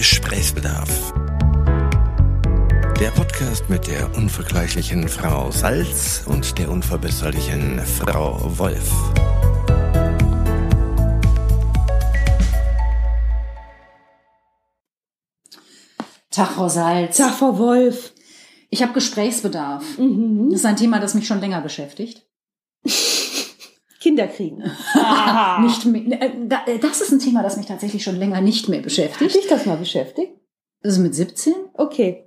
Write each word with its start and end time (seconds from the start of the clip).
Gesprächsbedarf. 0.00 1.12
Der 2.98 3.10
Podcast 3.10 3.68
mit 3.68 3.86
der 3.86 4.16
unvergleichlichen 4.16 5.06
Frau 5.10 5.50
Salz 5.50 6.22
und 6.24 6.56
der 6.56 6.70
unverbesserlichen 6.70 7.80
Frau 7.80 8.40
Wolf. 8.56 8.90
Tag, 16.30 16.52
Frau 16.52 16.70
Salz. 16.70 17.18
Tag, 17.18 17.34
Frau 17.34 17.58
Wolf. 17.58 18.14
Ich 18.70 18.82
habe 18.82 18.94
Gesprächsbedarf. 18.94 19.98
Mhm. 19.98 20.48
Das 20.50 20.60
ist 20.60 20.66
ein 20.66 20.76
Thema, 20.76 20.98
das 20.98 21.12
mich 21.12 21.26
schon 21.26 21.40
länger 21.40 21.60
beschäftigt. 21.60 22.26
Kinder 24.00 24.26
kriegen. 24.26 24.58
Nicht 25.60 25.84
mehr, 25.84 26.22
äh, 26.22 26.72
äh, 26.72 26.78
das 26.78 27.00
ist 27.00 27.12
ein 27.12 27.18
Thema, 27.18 27.42
das 27.42 27.56
mich 27.56 27.66
tatsächlich 27.66 28.02
schon 28.02 28.16
länger 28.16 28.40
nicht 28.40 28.68
mehr 28.68 28.78
Hat 28.78 28.84
beschäftigt. 28.84 29.34
dich 29.34 29.46
das 29.46 29.66
mal 29.66 29.76
beschäftigt? 29.76 30.32
Das 30.82 30.94
ist 30.94 30.98
mit 31.00 31.14
17. 31.14 31.54
Okay. 31.74 32.26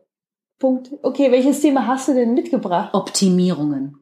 Punkt. 0.60 0.92
Okay, 1.02 1.32
welches 1.32 1.60
Thema 1.62 1.88
hast 1.88 2.08
du 2.08 2.14
denn 2.14 2.36
mitgebracht? 2.36 2.94
Optimierungen. 2.94 3.98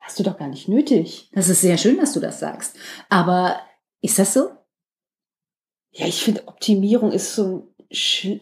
Hast 0.00 0.18
du 0.18 0.24
doch 0.24 0.36
gar 0.36 0.48
nicht 0.48 0.68
nötig. 0.68 1.30
Das 1.32 1.48
ist 1.48 1.60
sehr 1.60 1.78
schön, 1.78 1.98
dass 1.98 2.12
du 2.12 2.20
das 2.20 2.40
sagst. 2.40 2.76
Aber 3.08 3.60
ist 4.00 4.18
das 4.18 4.34
so? 4.34 4.50
Ja, 5.92 6.06
ich 6.06 6.22
finde, 6.22 6.46
Optimierung 6.48 7.12
ist 7.12 7.34
so 7.34 7.44
ein, 7.44 7.77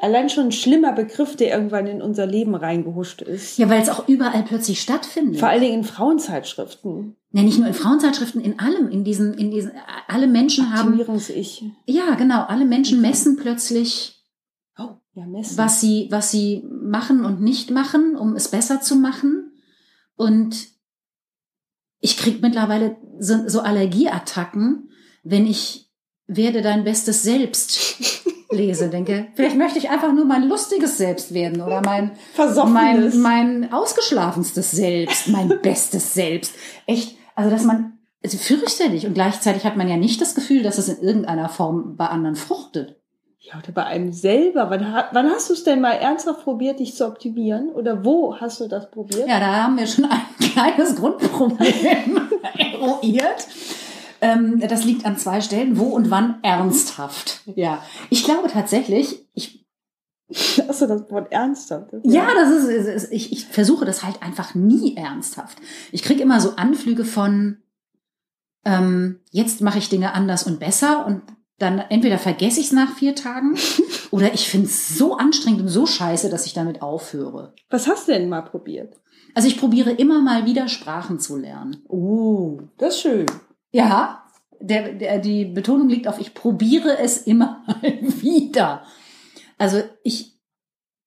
allein 0.01 0.29
schon 0.29 0.47
ein 0.47 0.53
schlimmer 0.53 0.93
Begriff, 0.93 1.37
der 1.37 1.51
irgendwann 1.51 1.87
in 1.87 2.03
unser 2.03 2.27
Leben 2.27 2.55
reingehuscht 2.55 3.23
ist. 3.23 3.59
Ja, 3.59 3.69
weil 3.69 3.81
es 3.81 3.89
auch 3.89 4.09
überall 4.09 4.43
plötzlich 4.43 4.81
stattfindet. 4.81 5.39
Vor 5.39 5.49
allen 5.49 5.61
Dingen 5.61 5.75
in 5.75 5.85
Frauenzeitschriften. 5.85 7.17
Ja, 7.31 7.43
nicht 7.43 7.59
nur 7.59 7.69
in 7.69 7.75
Frauenzeitschriften, 7.75 8.41
in 8.41 8.59
allem, 8.59 8.89
in 8.91 9.05
diesen, 9.05 9.35
in 9.35 9.51
diesen, 9.51 9.73
alle 10.09 10.27
Menschen 10.27 10.73
haben, 10.75 10.89
Optimierungs-Ich. 10.89 11.65
ja, 11.87 12.15
genau, 12.17 12.45
alle 12.45 12.65
Menschen 12.65 13.01
messen 13.01 13.37
plötzlich, 13.37 14.15
Oh, 14.79 14.97
ja, 15.15 15.27
messen. 15.27 15.57
was 15.59 15.81
sie, 15.81 16.09
was 16.11 16.31
sie 16.31 16.65
machen 16.69 17.25
und 17.25 17.41
nicht 17.41 17.71
machen, 17.71 18.17
um 18.17 18.35
es 18.35 18.49
besser 18.49 18.81
zu 18.81 18.97
machen. 18.97 19.53
Und 20.17 20.57
ich 22.01 22.17
krieg 22.17 22.43
mittlerweile 22.43 22.97
so, 23.21 23.49
so 23.49 23.61
Allergieattacken, 23.61 24.91
wenn 25.23 25.47
ich 25.47 25.91
werde 26.27 26.63
dein 26.63 26.85
bestes 26.85 27.23
Selbst 27.23 28.16
lese, 28.51 28.89
denke, 28.89 29.29
vielleicht 29.35 29.57
möchte 29.57 29.79
ich 29.79 29.91
einfach 29.91 30.13
nur 30.13 30.25
mein 30.25 30.49
lustiges 30.49 30.99
Selbst 30.99 31.35
werden 31.35 31.61
oder 31.61 31.81
mein, 31.81 32.13
mein, 32.69 33.21
mein 33.21 33.73
ausgeschlafenstes 33.73 34.71
Selbst, 34.71 35.29
mein 35.29 35.49
bestes 35.63 36.15
Selbst. 36.15 36.55
Echt, 36.87 37.17
also 37.35 37.51
dass 37.51 37.65
man, 37.65 37.99
also 38.23 38.39
fürchterlich 38.39 39.07
und 39.07 39.15
gleichzeitig 39.15 39.65
hat 39.65 39.77
man 39.77 39.89
ja 39.89 39.97
nicht 39.97 40.21
das 40.21 40.35
Gefühl, 40.35 40.63
dass 40.63 40.79
es 40.79 40.89
in 40.89 41.03
irgendeiner 41.03 41.49
Form 41.49 41.97
bei 41.97 42.07
anderen 42.07 42.37
fruchtet. 42.37 42.97
Ja, 43.47 43.59
oder 43.59 43.71
bei 43.73 43.85
einem 43.85 44.13
selber. 44.13 44.71
Wann, 44.71 45.05
wann 45.13 45.31
hast 45.31 45.49
du 45.49 45.55
es 45.55 45.63
denn 45.63 45.81
mal 45.81 45.93
ernsthaft 45.93 46.43
probiert, 46.43 46.81
dich 46.81 46.97
zu 46.97 47.07
optimieren? 47.07 47.69
Oder 47.71 48.05
wo 48.05 48.37
hast 48.37 48.61
du 48.61 48.67
das 48.67 48.91
probiert? 48.91 49.29
Ja, 49.29 49.39
da 49.39 49.63
haben 49.63 49.79
wir 49.79 49.87
schon 49.87 50.07
ein 50.07 50.21
kleines 50.53 50.97
Grundproblem 50.97 52.29
eruiert. 52.59 53.47
Ähm, 54.21 54.61
das 54.69 54.85
liegt 54.85 55.05
an 55.05 55.17
zwei 55.17 55.41
Stellen. 55.41 55.79
Wo 55.79 55.87
und 55.87 56.11
wann 56.11 56.43
ernsthaft? 56.43 57.43
Ja, 57.55 57.83
ich 58.11 58.25
glaube 58.25 58.49
tatsächlich, 58.49 59.27
ich, 59.35 59.67
du 60.29 60.63
das 60.67 61.11
Wort 61.11 61.33
ernsthaft? 61.33 61.93
ja, 62.03 62.29
das 62.35 62.51
ist, 62.51 62.69
ist, 62.69 62.87
ist 62.87 63.13
ich, 63.13 63.33
ich 63.33 63.47
versuche 63.47 63.85
das 63.85 64.03
halt 64.03 64.23
einfach 64.23 64.55
nie 64.55 64.97
ernsthaft. 64.97 65.59
Ich 65.93 66.03
kriege 66.03 66.23
immer 66.23 66.41
so 66.41 66.57
Anflüge 66.57 67.05
von, 67.05 67.59
ähm, 68.65 69.21
jetzt 69.31 69.61
mache 69.61 69.79
ich 69.79 69.89
Dinge 69.89 70.15
anders 70.15 70.45
und 70.45 70.59
besser 70.59 71.07
und 71.07 71.23
dann 71.59 71.79
entweder 71.79 72.19
vergesse 72.19 72.61
ich 72.61 72.67
es 72.67 72.73
nach 72.73 72.93
vier 72.97 73.15
Tagen 73.15 73.57
oder 74.11 74.35
ich 74.35 74.49
finde 74.49 74.67
es 74.67 74.97
so 74.97 75.17
anstrengend 75.17 75.63
und 75.63 75.69
so 75.69 75.87
scheiße, 75.87 76.29
dass 76.29 76.47
ich 76.47 76.53
damit 76.53 76.83
aufhöre. 76.83 77.55
Was 77.71 77.89
hast 77.89 78.09
du 78.09 78.13
denn 78.13 78.29
mal 78.29 78.43
probiert? 78.43 78.95
Also 79.35 79.49
ich 79.49 79.59
probiere 79.59 79.91
immer 79.91 80.21
mal 80.21 80.47
wieder 80.47 80.69
Sprachen 80.69 81.19
zu 81.21 81.37
lernen. 81.37 81.85
Oh, 81.89 82.61
das 82.79 82.97
ist 82.97 83.01
schön. 83.03 83.27
Ja, 83.73 84.25
der, 84.61 84.95
der, 84.95 85.19
die 85.19 85.45
Betonung 85.45 85.89
liegt 85.89 86.09
auf, 86.09 86.19
ich 86.21 86.35
probiere 86.35 86.99
es 86.99 87.19
immer 87.19 87.65
wieder. 87.83 88.85
Also 89.59 89.83
ich 90.03 90.39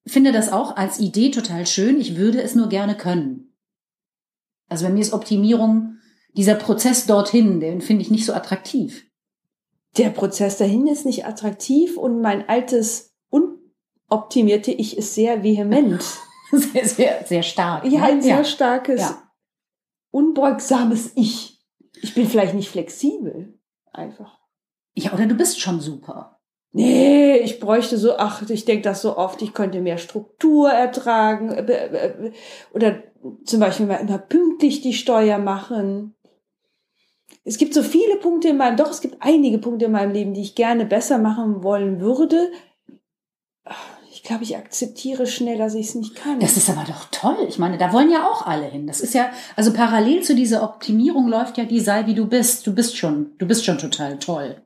finde 0.05 0.31
das 0.31 0.51
auch 0.51 0.75
als 0.75 0.99
Idee 0.99 1.31
total 1.31 1.65
schön. 1.67 1.99
Ich 1.99 2.15
würde 2.15 2.41
es 2.41 2.55
nur 2.55 2.69
gerne 2.69 2.95
können. 2.95 3.55
Also 4.69 4.85
bei 4.85 4.91
mir 4.91 5.01
ist 5.01 5.13
Optimierung, 5.13 5.97
dieser 6.33 6.55
Prozess 6.55 7.05
dorthin, 7.07 7.59
den 7.59 7.81
finde 7.81 8.03
ich 8.03 8.11
nicht 8.11 8.25
so 8.25 8.33
attraktiv. 8.33 9.05
Der 9.97 10.11
Prozess 10.11 10.57
dahin 10.57 10.85
ist 10.85 11.05
nicht 11.05 11.25
attraktiv 11.25 11.97
und 11.97 12.21
mein 12.21 12.47
altes, 12.47 13.15
unoptimierte 13.29 14.71
Ich 14.71 14.95
ist 14.97 15.15
sehr 15.15 15.43
vehement. 15.43 16.03
Sehr, 16.51 16.87
sehr, 16.87 17.25
sehr 17.27 17.43
stark. 17.43 17.85
Ja, 17.85 17.99
ne? 17.99 18.05
ein 18.05 18.21
sehr 18.23 18.43
starkes, 18.43 18.99
Ja. 19.01 19.21
unbeugsames 20.09 21.11
Ich. 21.13 21.58
Ich 22.01 22.13
bin 22.13 22.27
vielleicht 22.27 22.53
nicht 22.53 22.69
flexibel. 22.69 23.59
Einfach. 23.91 24.39
ja, 24.95 25.13
oder 25.13 25.25
du 25.25 25.35
bist 25.35 25.59
schon 25.59 25.79
super. 25.81 26.39
Nee, 26.71 27.37
ich 27.37 27.59
bräuchte 27.59 27.97
so, 27.97 28.17
ach, 28.17 28.47
ich 28.47 28.65
denke 28.65 28.83
das 28.83 29.01
so 29.01 29.17
oft, 29.17 29.41
ich 29.41 29.53
könnte 29.53 29.81
mehr 29.81 29.97
Struktur 29.97 30.69
ertragen. 30.69 31.49
äh, 31.49 31.63
äh, 31.63 32.31
Oder 32.73 33.03
zum 33.43 33.59
Beispiel 33.59 33.87
mal 33.87 33.95
immer 33.95 34.19
pünktlich 34.19 34.81
die 34.81 34.93
Steuer 34.93 35.39
machen. 35.39 36.15
Es 37.43 37.57
gibt 37.57 37.73
so 37.73 37.81
viele 37.81 38.17
Punkte 38.17 38.49
in 38.49 38.57
meinem, 38.57 38.77
doch, 38.77 38.91
es 38.91 39.01
gibt 39.01 39.17
einige 39.21 39.57
Punkte 39.57 39.85
in 39.85 39.91
meinem 39.91 40.13
Leben, 40.13 40.33
die 40.33 40.41
ich 40.41 40.53
gerne 40.55 40.85
besser 40.85 41.17
machen 41.17 41.63
wollen 41.63 41.99
würde. 41.99 42.51
Ich 44.21 44.23
glaube, 44.23 44.43
ich 44.43 44.57
akzeptiere 44.57 45.25
schnell, 45.27 45.57
dass 45.57 45.75
ich 45.75 45.87
es 45.87 45.95
nicht 45.95 46.13
kann. 46.13 46.41
Das 46.41 46.57
ist 46.57 46.69
aber 46.69 46.83
doch 46.85 47.05
toll. 47.09 47.37
Ich 47.47 47.57
meine, 47.57 47.77
da 47.77 47.93
wollen 47.93 48.11
ja 48.11 48.27
auch 48.27 48.45
alle 48.45 48.65
hin. 48.65 48.85
Das 48.85 48.99
ist 48.99 49.13
ja, 49.13 49.29
also 49.55 49.71
parallel 49.71 50.23
zu 50.23 50.35
dieser 50.35 50.61
Optimierung 50.61 51.29
läuft 51.29 51.57
ja 51.57 51.63
die 51.63 51.79
sei 51.79 52.05
wie 52.05 52.15
du 52.15 52.27
bist. 52.27 52.67
Du 52.67 52.75
bist 52.75 52.97
schon, 52.97 53.31
du 53.37 53.47
bist 53.47 53.63
schon 53.63 53.77
total 53.77 54.19
toll. 54.19 54.61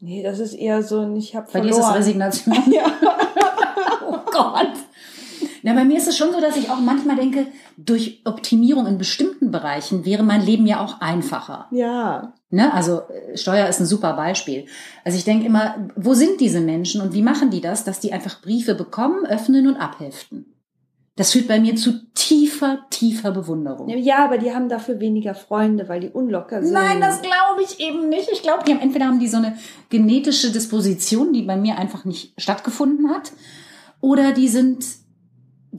nee, 0.00 0.24
das 0.24 0.40
ist 0.40 0.54
eher 0.54 0.82
so 0.82 0.98
ein, 1.02 1.14
ich 1.16 1.36
habe 1.36 1.46
Bei 1.46 1.60
verloren. 1.60 1.72
dir 1.72 1.78
ist 1.82 1.88
es 1.88 1.94
Resignation. 1.94 2.56
Ja. 2.72 2.84
oh 4.08 4.18
Gott. 4.32 4.72
Na, 5.66 5.74
bei 5.74 5.84
mir 5.84 5.96
ist 5.96 6.06
es 6.06 6.16
schon 6.16 6.30
so, 6.30 6.40
dass 6.40 6.56
ich 6.56 6.70
auch 6.70 6.78
manchmal 6.78 7.16
denke, 7.16 7.48
durch 7.76 8.22
Optimierung 8.24 8.86
in 8.86 8.98
bestimmten 8.98 9.50
Bereichen 9.50 10.04
wäre 10.04 10.22
mein 10.22 10.46
Leben 10.46 10.64
ja 10.64 10.78
auch 10.78 11.00
einfacher. 11.00 11.66
ja. 11.72 12.32
Ne? 12.50 12.72
Also 12.72 13.00
äh, 13.00 13.36
Steuer 13.36 13.66
ist 13.66 13.80
ein 13.80 13.86
super 13.86 14.12
Beispiel. 14.12 14.66
Also 15.04 15.18
ich 15.18 15.24
denke 15.24 15.44
immer, 15.44 15.88
wo 15.96 16.14
sind 16.14 16.40
diese 16.40 16.60
Menschen 16.60 17.00
und 17.00 17.12
wie 17.14 17.20
machen 17.20 17.50
die 17.50 17.60
das, 17.60 17.82
dass 17.82 17.98
die 17.98 18.12
einfach 18.12 18.40
Briefe 18.40 18.76
bekommen, 18.76 19.26
öffnen 19.26 19.66
und 19.66 19.74
abheften? 19.74 20.54
Das 21.16 21.32
führt 21.32 21.48
bei 21.48 21.58
mir 21.58 21.74
zu 21.74 22.12
tiefer, 22.14 22.86
tiefer 22.90 23.32
Bewunderung. 23.32 23.88
Ja, 23.88 24.24
aber 24.24 24.38
die 24.38 24.54
haben 24.54 24.68
dafür 24.68 25.00
weniger 25.00 25.34
Freunde, 25.34 25.88
weil 25.88 25.98
die 25.98 26.10
unlocker 26.10 26.62
sind. 26.62 26.74
Nein, 26.74 27.00
das 27.00 27.22
glaube 27.22 27.62
ich 27.64 27.80
eben 27.80 28.08
nicht. 28.08 28.28
Ich 28.30 28.42
glaube, 28.42 28.62
die 28.64 28.72
haben 28.72 28.80
entweder 28.80 29.06
haben 29.06 29.18
die 29.18 29.26
so 29.26 29.38
eine 29.38 29.58
genetische 29.88 30.52
Disposition, 30.52 31.32
die 31.32 31.42
bei 31.42 31.56
mir 31.56 31.76
einfach 31.76 32.04
nicht 32.04 32.40
stattgefunden 32.40 33.10
hat, 33.10 33.32
oder 34.00 34.30
die 34.32 34.46
sind, 34.46 34.84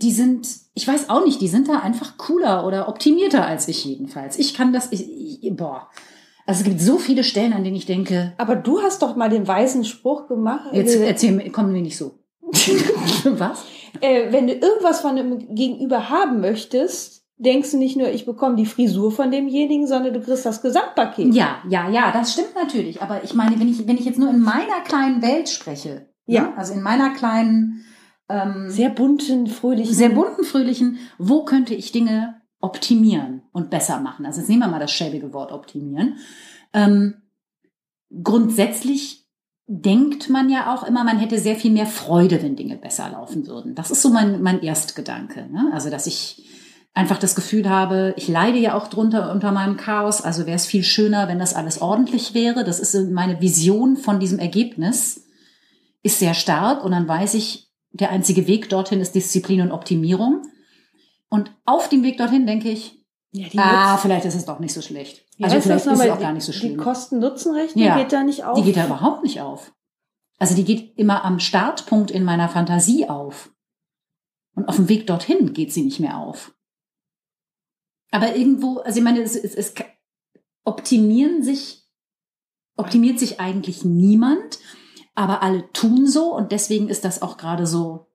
die 0.01 0.11
sind, 0.11 0.47
ich 0.73 0.87
weiß 0.87 1.09
auch 1.09 1.23
nicht, 1.25 1.41
die 1.41 1.47
sind 1.47 1.67
da 1.67 1.79
einfach 1.79 2.17
cooler 2.17 2.65
oder 2.65 2.87
optimierter 2.87 3.45
als 3.45 3.67
ich 3.67 3.83
jedenfalls. 3.85 4.37
Ich 4.37 4.53
kann 4.53 4.73
das, 4.73 4.91
ich, 4.91 5.41
ich, 5.43 5.55
boah. 5.55 5.89
Also 6.45 6.59
es 6.61 6.65
gibt 6.65 6.79
so 6.81 6.97
viele 6.97 7.23
Stellen, 7.23 7.53
an 7.53 7.63
denen 7.63 7.75
ich 7.75 7.85
denke, 7.85 8.33
Aber 8.37 8.55
du 8.55 8.81
hast 8.81 9.01
doch 9.01 9.15
mal 9.15 9.29
den 9.29 9.47
weisen 9.47 9.83
Spruch 9.83 10.27
gemacht. 10.27 10.69
jetzt 10.73 10.95
äh, 10.95 11.05
erzähl 11.05 11.33
mir, 11.33 11.51
kommen 11.51 11.73
wir 11.73 11.81
nicht 11.81 11.97
so. 11.97 12.19
Was? 13.25 13.65
äh, 14.01 14.31
wenn 14.31 14.47
du 14.47 14.53
irgendwas 14.53 15.01
von 15.01 15.15
dem 15.15 15.53
Gegenüber 15.55 16.09
haben 16.09 16.39
möchtest, 16.39 17.23
denkst 17.37 17.71
du 17.71 17.77
nicht 17.77 17.97
nur, 17.97 18.09
ich 18.09 18.25
bekomme 18.25 18.55
die 18.55 18.65
Frisur 18.65 19.11
von 19.11 19.29
demjenigen, 19.31 19.87
sondern 19.87 20.13
du 20.13 20.21
kriegst 20.21 20.45
das 20.45 20.61
Gesamtpaket. 20.61 21.33
Ja, 21.35 21.57
ja, 21.69 21.89
ja, 21.89 22.11
das 22.11 22.33
stimmt 22.33 22.55
natürlich. 22.55 23.01
Aber 23.01 23.23
ich 23.23 23.33
meine, 23.33 23.59
wenn 23.59 23.67
ich, 23.69 23.85
wenn 23.87 23.97
ich 23.97 24.05
jetzt 24.05 24.17
nur 24.19 24.29
in 24.29 24.39
meiner 24.39 24.81
kleinen 24.85 25.21
Welt 25.21 25.49
spreche, 25.49 26.07
Ja. 26.25 26.43
ne, 26.43 26.57
also 26.57 26.73
in 26.73 26.81
meiner 26.81 27.09
kleinen, 27.11 27.83
ähm, 28.29 28.69
Sehr 28.69 28.89
bunten, 28.89 29.47
fröhlichen. 29.47 29.93
sehr 29.93 30.09
bunten, 30.09 30.43
fröhlichen, 30.43 30.99
wo 31.17 31.45
könnte 31.45 31.73
ich 31.73 31.91
Dinge 31.91 32.41
optimieren 32.59 33.43
und 33.51 33.69
besser 33.69 33.99
machen? 33.99 34.25
Also 34.25 34.39
jetzt 34.39 34.49
nehmen 34.49 34.61
wir 34.61 34.67
mal 34.67 34.79
das 34.79 34.91
schäbige 34.91 35.33
Wort 35.33 35.51
optimieren. 35.51 36.17
Ähm, 36.73 37.21
grundsätzlich 38.23 39.27
denkt 39.67 40.29
man 40.29 40.49
ja 40.49 40.73
auch 40.73 40.83
immer, 40.83 41.03
man 41.03 41.19
hätte 41.19 41.39
sehr 41.39 41.55
viel 41.55 41.71
mehr 41.71 41.85
Freude, 41.85 42.41
wenn 42.41 42.55
Dinge 42.55 42.77
besser 42.77 43.09
laufen 43.09 43.47
würden. 43.47 43.75
Das 43.75 43.91
ist 43.91 44.01
so 44.01 44.09
mein, 44.09 44.41
mein 44.41 44.61
Erstgedanke. 44.61 45.47
Ne? 45.51 45.69
Also, 45.73 45.89
dass 45.89 46.07
ich 46.07 46.47
einfach 46.93 47.19
das 47.19 47.35
Gefühl 47.35 47.69
habe, 47.69 48.13
ich 48.17 48.27
leide 48.27 48.57
ja 48.57 48.73
auch 48.75 48.87
drunter 48.87 49.31
unter 49.31 49.51
meinem 49.51 49.77
Chaos. 49.77 50.21
Also 50.21 50.45
wäre 50.45 50.55
es 50.55 50.65
viel 50.65 50.83
schöner, 50.83 51.27
wenn 51.27 51.37
das 51.37 51.53
alles 51.53 51.79
ordentlich 51.81 52.33
wäre. 52.33 52.63
Das 52.63 52.79
ist 52.79 52.95
meine 53.11 53.39
Vision 53.39 53.97
von 53.97 54.19
diesem 54.19 54.39
Ergebnis, 54.39 55.27
ist 56.01 56.19
sehr 56.19 56.33
stark. 56.33 56.83
Und 56.83 56.91
dann 56.91 57.07
weiß 57.07 57.35
ich, 57.35 57.66
der 57.99 58.11
einzige 58.11 58.47
Weg 58.47 58.69
dorthin 58.69 58.99
ist 59.01 59.13
Disziplin 59.15 59.61
und 59.61 59.71
Optimierung. 59.71 60.43
Und 61.29 61.51
auf 61.65 61.89
dem 61.89 62.03
Weg 62.03 62.17
dorthin 62.17 62.45
denke 62.47 62.69
ich, 62.69 63.05
Ja, 63.31 63.49
die 63.49 63.59
ah, 63.59 63.97
vielleicht 63.97 64.25
ist 64.25 64.35
es 64.35 64.45
doch 64.45 64.59
nicht 64.59 64.73
so 64.73 64.81
schlecht. 64.81 65.25
Wie 65.37 65.43
Also 65.43 65.59
vielleicht 65.59 65.85
ist 65.85 65.91
es 65.91 66.09
auch 66.09 66.19
gar 66.19 66.33
nicht 66.33 66.43
so 66.45 66.51
Die 66.51 66.57
schlimm. 66.57 66.77
Kosten-Nutzen-Rechnung 66.77 67.83
Ja. 67.83 67.97
geht 67.97 68.13
da 68.13 68.23
nicht 68.23 68.43
auf. 68.45 68.57
Die 68.57 68.63
geht 68.63 68.77
da 68.77 68.85
überhaupt 68.85 69.23
nicht 69.23 69.41
auf. 69.41 69.73
Also 70.39 70.55
die 70.55 70.63
geht 70.63 70.97
immer 70.97 71.25
am 71.25 71.39
Startpunkt 71.39 72.11
in 72.11 72.23
meiner 72.23 72.47
Fantasie 72.49 73.09
auf. 73.09 73.51
Und 74.55 74.67
auf 74.69 74.75
dem 74.77 74.89
Weg 74.89 75.05
dorthin 75.07 75.53
geht 75.53 75.73
sie 75.73 75.83
nicht 75.83 75.99
mehr 75.99 76.17
auf. 76.17 76.53
Aber 78.11 78.35
irgendwo, 78.35 78.77
also 78.79 78.97
ich 78.99 79.03
meine, 79.03 79.21
es, 79.21 79.35
es, 79.35 79.53
es 79.53 79.73
optimieren 80.63 81.43
sich, 81.43 81.85
optimiert 82.75 83.19
sich 83.19 83.39
eigentlich 83.39 83.83
niemand, 83.83 84.59
aber 85.17 85.41
alle 85.41 85.71
tun 85.73 86.05
so 86.05 86.35
und 86.35 86.51
deswegen 86.51 86.89
ist 86.89 87.03
das 87.03 87.23
auch 87.23 87.37
gerade 87.37 87.65
so. 87.65 88.05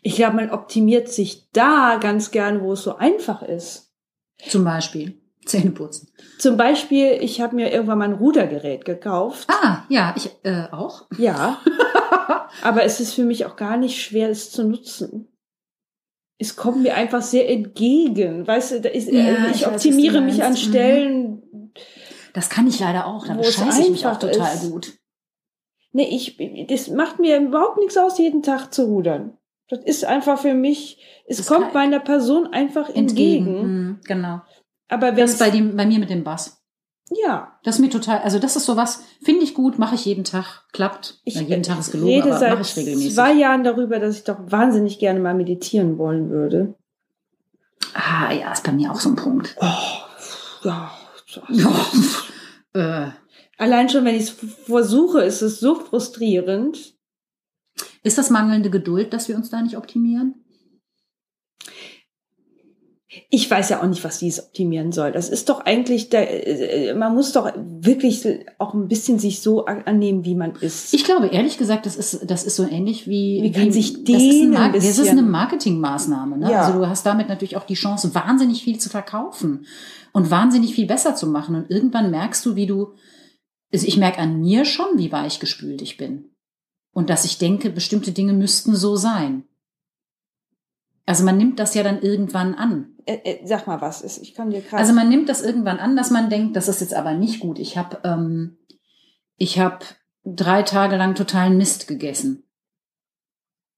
Ich 0.00 0.16
glaube, 0.16 0.36
man 0.36 0.50
optimiert 0.50 1.08
sich 1.08 1.50
da 1.52 1.98
ganz 2.00 2.30
gern, 2.30 2.62
wo 2.62 2.72
es 2.72 2.82
so 2.82 2.96
einfach 2.96 3.42
ist. 3.42 3.92
Zum 4.48 4.64
Beispiel 4.64 5.20
Zähne 5.44 5.72
putzen. 5.72 6.08
Zum 6.38 6.56
Beispiel, 6.56 7.18
ich 7.20 7.42
habe 7.42 7.54
mir 7.54 7.70
irgendwann 7.70 7.98
mal 7.98 8.04
ein 8.06 8.14
Rudergerät 8.14 8.86
gekauft. 8.86 9.46
Ah, 9.50 9.82
ja, 9.90 10.14
ich 10.16 10.30
äh, 10.42 10.68
auch. 10.70 11.06
Ja. 11.18 11.60
aber 12.62 12.84
es 12.84 13.00
ist 13.00 13.12
für 13.14 13.24
mich 13.24 13.44
auch 13.44 13.56
gar 13.56 13.76
nicht 13.76 14.00
schwer, 14.02 14.30
es 14.30 14.50
zu 14.50 14.64
nutzen. 14.64 15.28
Es 16.38 16.56
kommt 16.56 16.82
mir 16.82 16.94
einfach 16.94 17.22
sehr 17.22 17.50
entgegen. 17.50 18.46
Weißt 18.46 18.72
du, 18.72 18.88
ist, 18.88 19.10
Ja, 19.10 19.20
äh, 19.20 19.50
ich 19.50 19.56
ich 19.56 19.66
weiß, 19.66 19.74
optimiere 19.74 20.22
mich 20.22 20.42
an 20.42 20.52
meinst. 20.52 20.66
Mhm. 20.66 20.70
Stellen. 20.70 21.72
Das 22.32 22.48
kann 22.48 22.66
ich 22.66 22.78
leider 22.78 23.06
auch. 23.06 23.26
Da 23.26 23.34
bescheiße 23.34 23.82
ich 23.82 23.90
mich 23.90 24.06
auch 24.06 24.18
total 24.18 24.54
ist. 24.54 24.70
gut. 24.70 24.97
Nee, 25.92 26.08
ich, 26.14 26.36
das 26.68 26.88
macht 26.88 27.18
mir 27.18 27.38
überhaupt 27.40 27.78
nichts 27.78 27.96
aus, 27.96 28.18
jeden 28.18 28.42
Tag 28.42 28.72
zu 28.74 28.84
rudern. 28.84 29.36
Das 29.70 29.80
ist 29.80 30.04
einfach 30.04 30.38
für 30.38 30.54
mich, 30.54 30.98
es 31.26 31.38
Das 31.38 31.46
kommt 31.46 31.74
meiner 31.74 32.00
Person 32.00 32.46
einfach 32.52 32.88
Entgegen. 32.88 33.46
entgegen. 33.46 33.62
Mhm, 33.86 34.00
genau. 34.04 34.40
Aber 34.88 35.08
wenn 35.08 35.16
Das 35.16 35.32
ist 35.32 35.38
bei, 35.38 35.50
dem, 35.50 35.76
bei 35.76 35.84
mir 35.86 35.98
mit 35.98 36.08
dem 36.10 36.24
Bass. 36.24 36.62
ja, 37.10 37.58
Das 37.64 37.76
ist 37.76 37.80
mir 37.80 37.90
total, 37.90 38.18
also 38.20 38.38
das 38.38 38.56
ist 38.56 38.64
sowas, 38.64 39.02
finde 39.22 39.42
ich 39.44 39.52
gut, 39.54 39.78
mache 39.78 39.94
ich 39.94 40.04
jeden 40.06 40.24
Tag, 40.24 40.64
klappt. 40.72 41.20
ich 41.24 41.34
ja, 41.34 41.42
jeden 41.42 41.62
Tag 41.62 41.78
ist 41.78 41.90
gelogen, 41.92 42.12
rede 42.14 42.30
aber 42.30 42.38
seit 42.38 42.50
mache 42.52 42.62
ich 42.62 42.76
regelmäßig. 42.76 43.14
zwei 43.14 43.32
Jahren 43.34 43.64
darüber, 43.64 43.98
dass 43.98 44.16
ich 44.16 44.24
doch 44.24 44.38
wahnsinnig 44.46 44.98
gerne 44.98 45.20
mal 45.20 45.34
meditieren 45.34 45.98
wollen 45.98 46.30
würde. 46.30 46.74
Ah, 47.94 48.32
ja, 48.32 48.52
ist 48.52 48.64
bei 48.64 48.72
mir 48.72 48.90
auch 48.90 49.00
so 49.00 49.10
ein 49.10 49.16
Punkt. 49.16 49.56
Oh, 49.60 50.64
ja. 50.64 50.90
Ja. 51.48 51.70
Äh, 52.74 53.08
Allein 53.58 53.88
schon, 53.88 54.04
wenn 54.04 54.14
ich 54.14 54.22
es 54.22 54.30
versuche, 54.64 55.20
ist 55.22 55.42
es 55.42 55.60
so 55.60 55.74
frustrierend. 55.74 56.94
ist 58.02 58.16
das 58.18 58.30
mangelnde 58.30 58.70
Geduld, 58.70 59.12
dass 59.12 59.28
wir 59.28 59.36
uns 59.36 59.50
da 59.50 59.60
nicht 59.60 59.76
optimieren? 59.76 60.34
Ich 63.30 63.50
weiß 63.50 63.70
ja 63.70 63.80
auch 63.82 63.86
nicht, 63.86 64.04
was 64.04 64.18
dies 64.18 64.38
optimieren 64.38 64.92
soll. 64.92 65.12
Das 65.12 65.30
ist 65.30 65.48
doch 65.48 65.60
eigentlich, 65.64 66.10
der, 66.10 66.46
äh, 66.90 66.94
man 66.94 67.14
muss 67.14 67.32
doch 67.32 67.50
wirklich 67.56 68.22
auch 68.58 68.74
ein 68.74 68.86
bisschen 68.86 69.18
sich 69.18 69.40
so 69.40 69.64
an- 69.64 69.82
annehmen, 69.86 70.26
wie 70.26 70.34
man 70.34 70.54
ist. 70.56 70.92
Ich 70.92 71.04
glaube, 71.04 71.28
ehrlich 71.28 71.56
gesagt, 71.56 71.86
das 71.86 71.96
ist, 71.96 72.30
das 72.30 72.44
ist 72.44 72.56
so 72.56 72.64
ähnlich 72.68 73.08
wie, 73.08 73.40
Wie 73.42 73.50
kann 73.52 73.72
sich 73.72 74.04
das 74.04 74.22
ist, 74.22 74.42
ein 74.42 74.50
Mar- 74.50 74.64
ein 74.64 74.72
das 74.74 74.84
ist 74.98 75.08
eine 75.08 75.22
Marketingmaßnahme. 75.22 76.36
Ne? 76.36 76.50
Ja. 76.52 76.66
Also 76.66 76.78
du 76.78 76.86
hast 76.86 77.06
damit 77.06 77.28
natürlich 77.28 77.56
auch 77.56 77.64
die 77.64 77.74
Chance, 77.74 78.14
wahnsinnig 78.14 78.62
viel 78.62 78.78
zu 78.78 78.90
verkaufen 78.90 79.64
und 80.12 80.30
wahnsinnig 80.30 80.74
viel 80.74 80.86
besser 80.86 81.14
zu 81.16 81.26
machen. 81.28 81.54
Und 81.56 81.70
irgendwann 81.70 82.10
merkst 82.10 82.44
du, 82.44 82.56
wie 82.56 82.66
du, 82.66 82.92
also 83.72 83.86
ich 83.86 83.96
merke 83.96 84.18
an 84.18 84.40
mir 84.40 84.64
schon, 84.64 84.96
wie 84.96 85.12
weichgespült 85.12 85.82
ich 85.82 85.96
bin. 85.96 86.30
Und 86.92 87.10
dass 87.10 87.24
ich 87.24 87.38
denke, 87.38 87.70
bestimmte 87.70 88.12
Dinge 88.12 88.32
müssten 88.32 88.74
so 88.74 88.96
sein. 88.96 89.44
Also 91.06 91.24
man 91.24 91.38
nimmt 91.38 91.58
das 91.58 91.74
ja 91.74 91.82
dann 91.82 92.02
irgendwann 92.02 92.54
an. 92.54 92.94
äh, 93.06 93.18
äh, 93.24 93.46
sag 93.46 93.66
mal 93.66 93.80
was 93.80 94.02
ist. 94.02 94.18
Ich 94.18 94.34
kann 94.34 94.50
dir 94.50 94.60
gerade. 94.60 94.76
Also 94.76 94.92
man 94.92 95.08
nimmt 95.08 95.28
das 95.28 95.42
irgendwann 95.42 95.78
an, 95.78 95.96
dass 95.96 96.10
man 96.10 96.28
denkt, 96.28 96.54
das 96.54 96.68
ist 96.68 96.80
jetzt 96.80 96.94
aber 96.94 97.14
nicht 97.14 97.40
gut. 97.40 97.58
Ich 97.58 97.78
habe 97.78 97.98
ähm, 98.04 98.58
ich 99.36 99.58
habe 99.58 99.78
drei 100.24 100.62
Tage 100.62 100.96
lang 100.96 101.14
totalen 101.14 101.56
Mist 101.56 101.88
gegessen. 101.88 102.44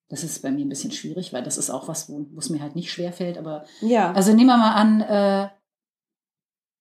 Das 0.09 0.25
ist 0.25 0.43
bei 0.43 0.51
mir 0.51 0.65
ein 0.65 0.69
bisschen 0.69 0.91
schwierig, 0.91 1.33
weil 1.33 1.45
das 1.45 1.57
ist 1.57 1.71
auch 1.71 1.87
was, 1.87 2.09
wo 2.09 2.27
wo 2.33 2.39
es 2.39 2.51
mir 2.51 2.61
halt 2.61 2.75
nicht 2.75 2.91
schwer 2.91 3.13
fällt. 3.13 3.39
Aber 3.39 3.65
ja. 3.81 4.11
also 4.13 4.33
nehmen 4.33 4.49
wir 4.49 4.57
mal 4.57 4.75
an, 4.75 5.01
äh, 5.01 5.49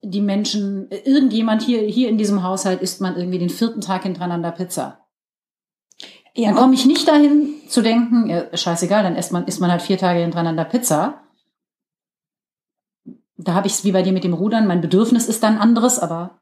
die 0.01 0.21
Menschen, 0.21 0.89
irgendjemand 1.05 1.61
hier 1.61 1.81
hier 1.81 2.09
in 2.09 2.17
diesem 2.17 2.43
Haushalt 2.43 2.81
isst 2.81 3.01
man 3.01 3.17
irgendwie 3.17 3.39
den 3.39 3.49
vierten 3.49 3.81
Tag 3.81 4.03
hintereinander 4.03 4.51
Pizza. 4.51 5.05
ja. 6.35 6.49
Dann 6.49 6.57
komme 6.57 6.73
ich 6.73 6.85
nicht 6.85 7.07
dahin 7.07 7.55
zu 7.67 7.81
denken, 7.81 8.29
ja, 8.29 8.55
scheißegal, 8.55 9.03
dann 9.03 9.15
isst 9.15 9.31
man, 9.31 9.45
isst 9.45 9.59
man 9.59 9.71
halt 9.71 9.81
vier 9.81 9.97
Tage 9.97 10.21
hintereinander 10.21 10.65
Pizza. 10.65 11.23
Da 13.37 13.53
habe 13.53 13.67
ich 13.67 13.73
es 13.73 13.83
wie 13.83 13.91
bei 13.91 14.01
dir 14.03 14.13
mit 14.13 14.23
dem 14.23 14.33
Rudern, 14.33 14.67
mein 14.67 14.81
Bedürfnis 14.81 15.27
ist 15.27 15.43
dann 15.43 15.57
anderes, 15.57 15.99
aber 15.99 16.39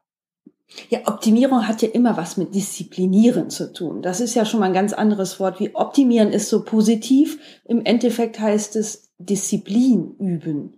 Ja, 0.90 1.00
Optimierung 1.06 1.66
hat 1.66 1.82
ja 1.82 1.88
immer 1.88 2.16
was 2.16 2.36
mit 2.36 2.54
Disziplinieren 2.54 3.50
zu 3.50 3.72
tun. 3.72 4.02
Das 4.02 4.20
ist 4.20 4.34
ja 4.34 4.44
schon 4.44 4.60
mal 4.60 4.66
ein 4.66 4.74
ganz 4.74 4.92
anderes 4.92 5.40
Wort. 5.40 5.60
Wie 5.60 5.74
optimieren 5.74 6.30
ist 6.30 6.48
so 6.48 6.64
positiv. 6.64 7.38
Im 7.64 7.84
Endeffekt 7.84 8.38
heißt 8.38 8.76
es 8.76 9.10
Disziplin 9.18 10.14
üben. 10.18 10.77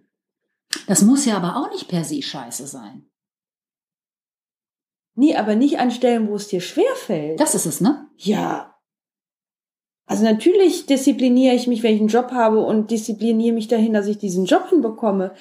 Das 0.86 1.02
muss 1.02 1.24
ja 1.24 1.36
aber 1.36 1.56
auch 1.56 1.70
nicht 1.70 1.88
per 1.88 2.04
se 2.04 2.22
scheiße 2.22 2.66
sein. 2.66 3.06
Nee, 5.14 5.36
aber 5.36 5.54
nicht 5.54 5.78
an 5.78 5.90
Stellen, 5.90 6.28
wo 6.28 6.36
es 6.36 6.48
dir 6.48 6.60
schwerfällt. 6.60 7.40
Das 7.40 7.54
ist 7.54 7.66
es, 7.66 7.80
ne? 7.80 8.08
Ja. 8.16 8.74
Also 10.06 10.24
natürlich 10.24 10.86
diszipliniere 10.86 11.54
ich 11.54 11.66
mich, 11.66 11.82
wenn 11.82 11.94
ich 11.94 12.00
einen 12.00 12.08
Job 12.08 12.32
habe 12.32 12.60
und 12.60 12.90
diszipliniere 12.90 13.54
mich 13.54 13.68
dahin, 13.68 13.92
dass 13.92 14.06
ich 14.06 14.18
diesen 14.18 14.44
Job 14.44 14.68
hinbekomme. 14.68 15.34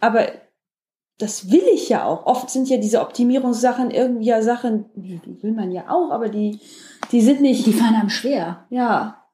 Aber 0.00 0.28
das 1.18 1.50
will 1.50 1.64
ich 1.72 1.88
ja 1.88 2.04
auch. 2.04 2.26
Oft 2.26 2.50
sind 2.50 2.68
ja 2.68 2.76
diese 2.76 3.00
Optimierungssachen 3.00 3.90
irgendwie 3.90 4.26
ja 4.26 4.42
Sachen, 4.42 4.86
die 4.94 5.20
will 5.42 5.52
man 5.52 5.72
ja 5.72 5.90
auch, 5.90 6.10
aber 6.10 6.28
die, 6.28 6.60
die 7.10 7.20
sind 7.20 7.40
nicht. 7.40 7.66
Die 7.66 7.72
fallen 7.72 7.94
einem 7.94 8.10
schwer. 8.10 8.66
Ja. 8.70 9.25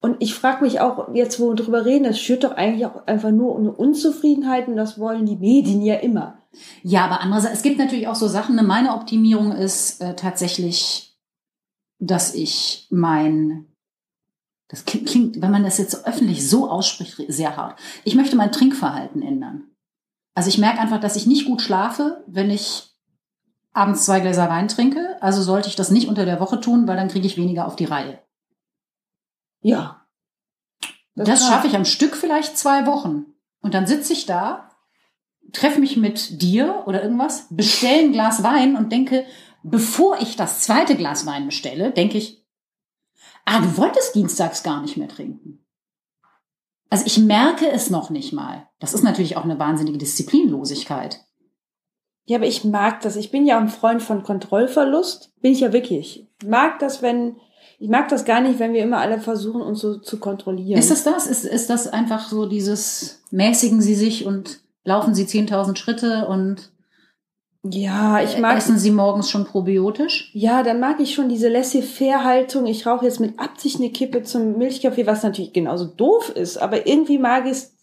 Und 0.00 0.16
ich 0.20 0.34
frage 0.34 0.64
mich 0.64 0.80
auch, 0.80 1.14
jetzt 1.14 1.40
wo 1.40 1.48
wir 1.48 1.56
drüber 1.56 1.84
reden, 1.84 2.04
das 2.04 2.20
schürt 2.20 2.44
doch 2.44 2.52
eigentlich 2.52 2.86
auch 2.86 3.06
einfach 3.06 3.30
nur 3.30 3.58
eine 3.58 3.72
Unzufriedenheit 3.72 4.68
und 4.68 4.76
das 4.76 4.98
wollen 4.98 5.26
die 5.26 5.36
Medien 5.36 5.82
ja 5.82 5.96
immer. 5.96 6.38
Ja, 6.82 7.04
aber 7.04 7.20
andererseits, 7.20 7.56
es 7.56 7.62
gibt 7.62 7.78
natürlich 7.78 8.08
auch 8.08 8.14
so 8.14 8.28
Sachen, 8.28 8.56
ne? 8.56 8.62
meine 8.62 8.94
Optimierung 8.94 9.52
ist 9.52 10.00
äh, 10.00 10.14
tatsächlich, 10.14 11.18
dass 11.98 12.34
ich 12.34 12.86
mein, 12.90 13.66
das 14.68 14.84
klingt, 14.84 15.40
wenn 15.40 15.50
man 15.50 15.64
das 15.64 15.78
jetzt 15.78 16.06
öffentlich 16.06 16.48
so 16.48 16.70
ausspricht, 16.70 17.16
sehr 17.28 17.56
hart. 17.56 17.78
Ich 18.04 18.14
möchte 18.14 18.36
mein 18.36 18.52
Trinkverhalten 18.52 19.22
ändern. 19.22 19.64
Also 20.34 20.50
ich 20.50 20.58
merke 20.58 20.80
einfach, 20.80 21.00
dass 21.00 21.16
ich 21.16 21.26
nicht 21.26 21.46
gut 21.46 21.62
schlafe, 21.62 22.22
wenn 22.26 22.50
ich 22.50 22.94
abends 23.72 24.04
zwei 24.04 24.20
Gläser 24.20 24.50
Wein 24.50 24.68
trinke. 24.68 25.16
Also 25.20 25.42
sollte 25.42 25.68
ich 25.68 25.76
das 25.76 25.90
nicht 25.90 26.08
unter 26.08 26.26
der 26.26 26.40
Woche 26.40 26.60
tun, 26.60 26.86
weil 26.86 26.96
dann 26.96 27.08
kriege 27.08 27.26
ich 27.26 27.38
weniger 27.38 27.66
auf 27.66 27.76
die 27.76 27.86
Reihe. 27.86 28.18
Ja. 29.66 30.06
Das, 31.16 31.28
war- 31.42 31.48
schaffe 31.48 31.66
ich 31.66 31.74
am 31.74 31.84
Stück 31.84 32.16
vielleicht 32.16 32.56
zwei 32.56 32.86
Wochen. 32.86 33.26
Und 33.60 33.74
dann 33.74 33.86
sitze 33.86 34.12
ich 34.12 34.26
da, 34.26 34.70
treffe 35.52 35.80
mich 35.80 35.96
mit 35.96 36.40
dir 36.40 36.84
oder 36.86 37.02
irgendwas, 37.02 37.48
bestelle 37.50 38.02
ein 38.02 38.12
Glas 38.12 38.44
Wein 38.44 38.76
und 38.76 38.92
denke, 38.92 39.26
bevor 39.64 40.20
ich 40.20 40.36
das 40.36 40.60
zweite 40.60 40.94
Glas 40.94 41.26
Wein 41.26 41.46
bestelle, 41.46 41.90
denke 41.90 42.16
ich, 42.18 42.44
ah, 43.44 43.60
du 43.60 43.76
wolltest 43.76 44.14
dienstags 44.14 44.62
gar 44.62 44.80
nicht 44.82 44.96
mehr 44.96 45.08
trinken. 45.08 45.64
Also 46.88 47.04
ich 47.06 47.18
merke 47.18 47.68
es 47.68 47.90
noch 47.90 48.10
nicht 48.10 48.32
mal. 48.32 48.68
Das 48.78 48.94
ist 48.94 49.02
natürlich 49.02 49.36
auch 49.36 49.42
eine 49.44 49.58
wahnsinnige 49.58 49.98
Disziplinlosigkeit. 49.98 51.24
Ja, 52.26 52.36
aber 52.38 52.46
ich 52.46 52.62
mag 52.62 53.00
das. 53.00 53.16
Ich 53.16 53.32
bin 53.32 53.46
ja 53.46 53.58
ein 53.58 53.68
Freund 53.68 54.00
von 54.02 54.22
Kontrollverlust. 54.22 55.32
Bin 55.40 55.50
ich 55.52 55.60
ja 55.60 55.72
wirklich. 55.72 56.28
Ich 56.40 56.46
mag 56.48 56.78
das, 56.78 57.02
wenn, 57.02 57.40
ich 57.78 57.88
mag 57.88 58.08
das 58.08 58.24
gar 58.24 58.40
nicht, 58.40 58.58
wenn 58.58 58.72
wir 58.72 58.82
immer 58.82 58.98
alle 58.98 59.18
versuchen, 59.18 59.60
uns 59.60 59.80
so 59.80 59.98
zu 59.98 60.18
kontrollieren. 60.18 60.78
Ist 60.78 60.90
es 60.90 61.04
das? 61.04 61.26
Ist, 61.26 61.44
ist 61.44 61.68
das 61.68 61.88
einfach 61.88 62.28
so 62.28 62.46
dieses, 62.46 63.22
mäßigen 63.30 63.82
Sie 63.82 63.94
sich 63.94 64.26
und 64.26 64.60
laufen 64.84 65.14
Sie 65.14 65.24
10.000 65.24 65.76
Schritte 65.76 66.26
und 66.26 66.70
ja, 67.68 68.22
ich 68.22 68.38
mag, 68.38 68.56
essen 68.56 68.78
Sie 68.78 68.92
morgens 68.92 69.28
schon 69.28 69.44
probiotisch? 69.44 70.30
ja, 70.34 70.62
dann 70.62 70.78
mag 70.78 71.00
ich 71.00 71.14
schon 71.14 71.28
diese 71.28 71.48
Laissez-faire-Haltung. 71.48 72.66
Ich 72.66 72.86
rauche 72.86 73.04
jetzt 73.04 73.18
mit 73.18 73.40
Absicht 73.40 73.80
eine 73.80 73.90
Kippe 73.90 74.22
zum 74.22 74.56
Milchkaffee, 74.56 75.06
was 75.06 75.24
natürlich 75.24 75.52
genauso 75.52 75.86
doof 75.86 76.30
ist. 76.30 76.58
Aber 76.58 76.86
irgendwie 76.86 77.18
mag 77.18 77.46
ich 77.46 77.52
es, 77.52 77.74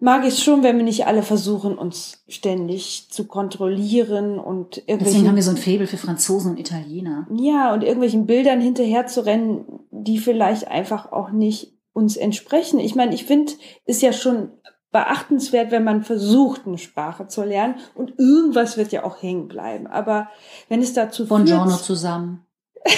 mag 0.00 0.22
ich 0.24 0.34
es 0.34 0.42
schon, 0.42 0.62
wenn 0.62 0.76
wir 0.76 0.84
nicht 0.84 1.06
alle 1.06 1.22
versuchen, 1.22 1.76
uns 1.76 2.22
ständig 2.28 3.08
zu 3.10 3.26
kontrollieren 3.26 4.38
und 4.38 4.82
Deswegen 4.88 5.26
haben 5.28 5.36
wir 5.36 5.42
so 5.42 5.50
ein 5.50 5.56
Faible 5.56 5.86
für 5.86 5.96
Franzosen 5.96 6.52
und 6.52 6.58
Italiener. 6.58 7.26
ja, 7.34 7.72
und 7.72 7.82
irgendwelchen 7.82 8.26
Bildern 8.26 8.60
hinterher 8.60 9.06
zu 9.06 9.24
rennen, 9.24 9.80
die 9.90 10.18
vielleicht 10.18 10.68
einfach 10.68 11.12
auch 11.12 11.30
nicht 11.30 11.74
uns 11.92 12.16
entsprechen. 12.16 12.78
Ich 12.78 12.94
meine, 12.94 13.14
ich 13.14 13.24
finde, 13.24 13.52
ist 13.84 14.02
ja 14.02 14.12
schon 14.12 14.52
beachtenswert, 14.90 15.70
wenn 15.70 15.84
man 15.84 16.02
versucht, 16.02 16.66
eine 16.66 16.78
Sprache 16.78 17.26
zu 17.26 17.44
lernen 17.44 17.74
und 17.94 18.18
irgendwas 18.18 18.76
wird 18.76 18.92
ja 18.92 19.04
auch 19.04 19.20
hängen 19.22 19.48
bleiben. 19.48 19.86
Aber 19.86 20.28
wenn 20.68 20.80
es 20.80 20.94
dazu 20.94 21.26
Buongiorno 21.26 21.70
führt, 21.70 21.84
zusammen. 21.84 22.46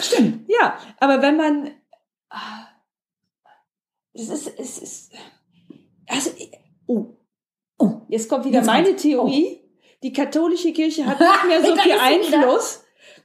Stimmt. 0.00 0.48
ja, 0.48 0.78
aber 0.98 1.22
wenn 1.22 1.36
man, 1.36 1.70
ah, 2.30 2.67
es 4.18 4.28
ist, 4.28 4.52
es 4.58 4.78
ist, 4.78 5.12
also, 6.06 6.30
oh, 6.86 7.14
Oh, 7.80 8.00
jetzt 8.08 8.28
kommt 8.28 8.44
wieder 8.44 8.58
Jetzt 8.58 8.66
meine. 8.66 8.96
Theorie. 8.96 9.60
die 10.02 10.12
katholische 10.12 10.72
Kirche 10.72 11.06
hat 11.06 11.20
nicht 11.20 11.46
mehr 11.46 11.64
so 11.64 11.76
viel. 11.76 11.92
Einfluss. 11.92 12.80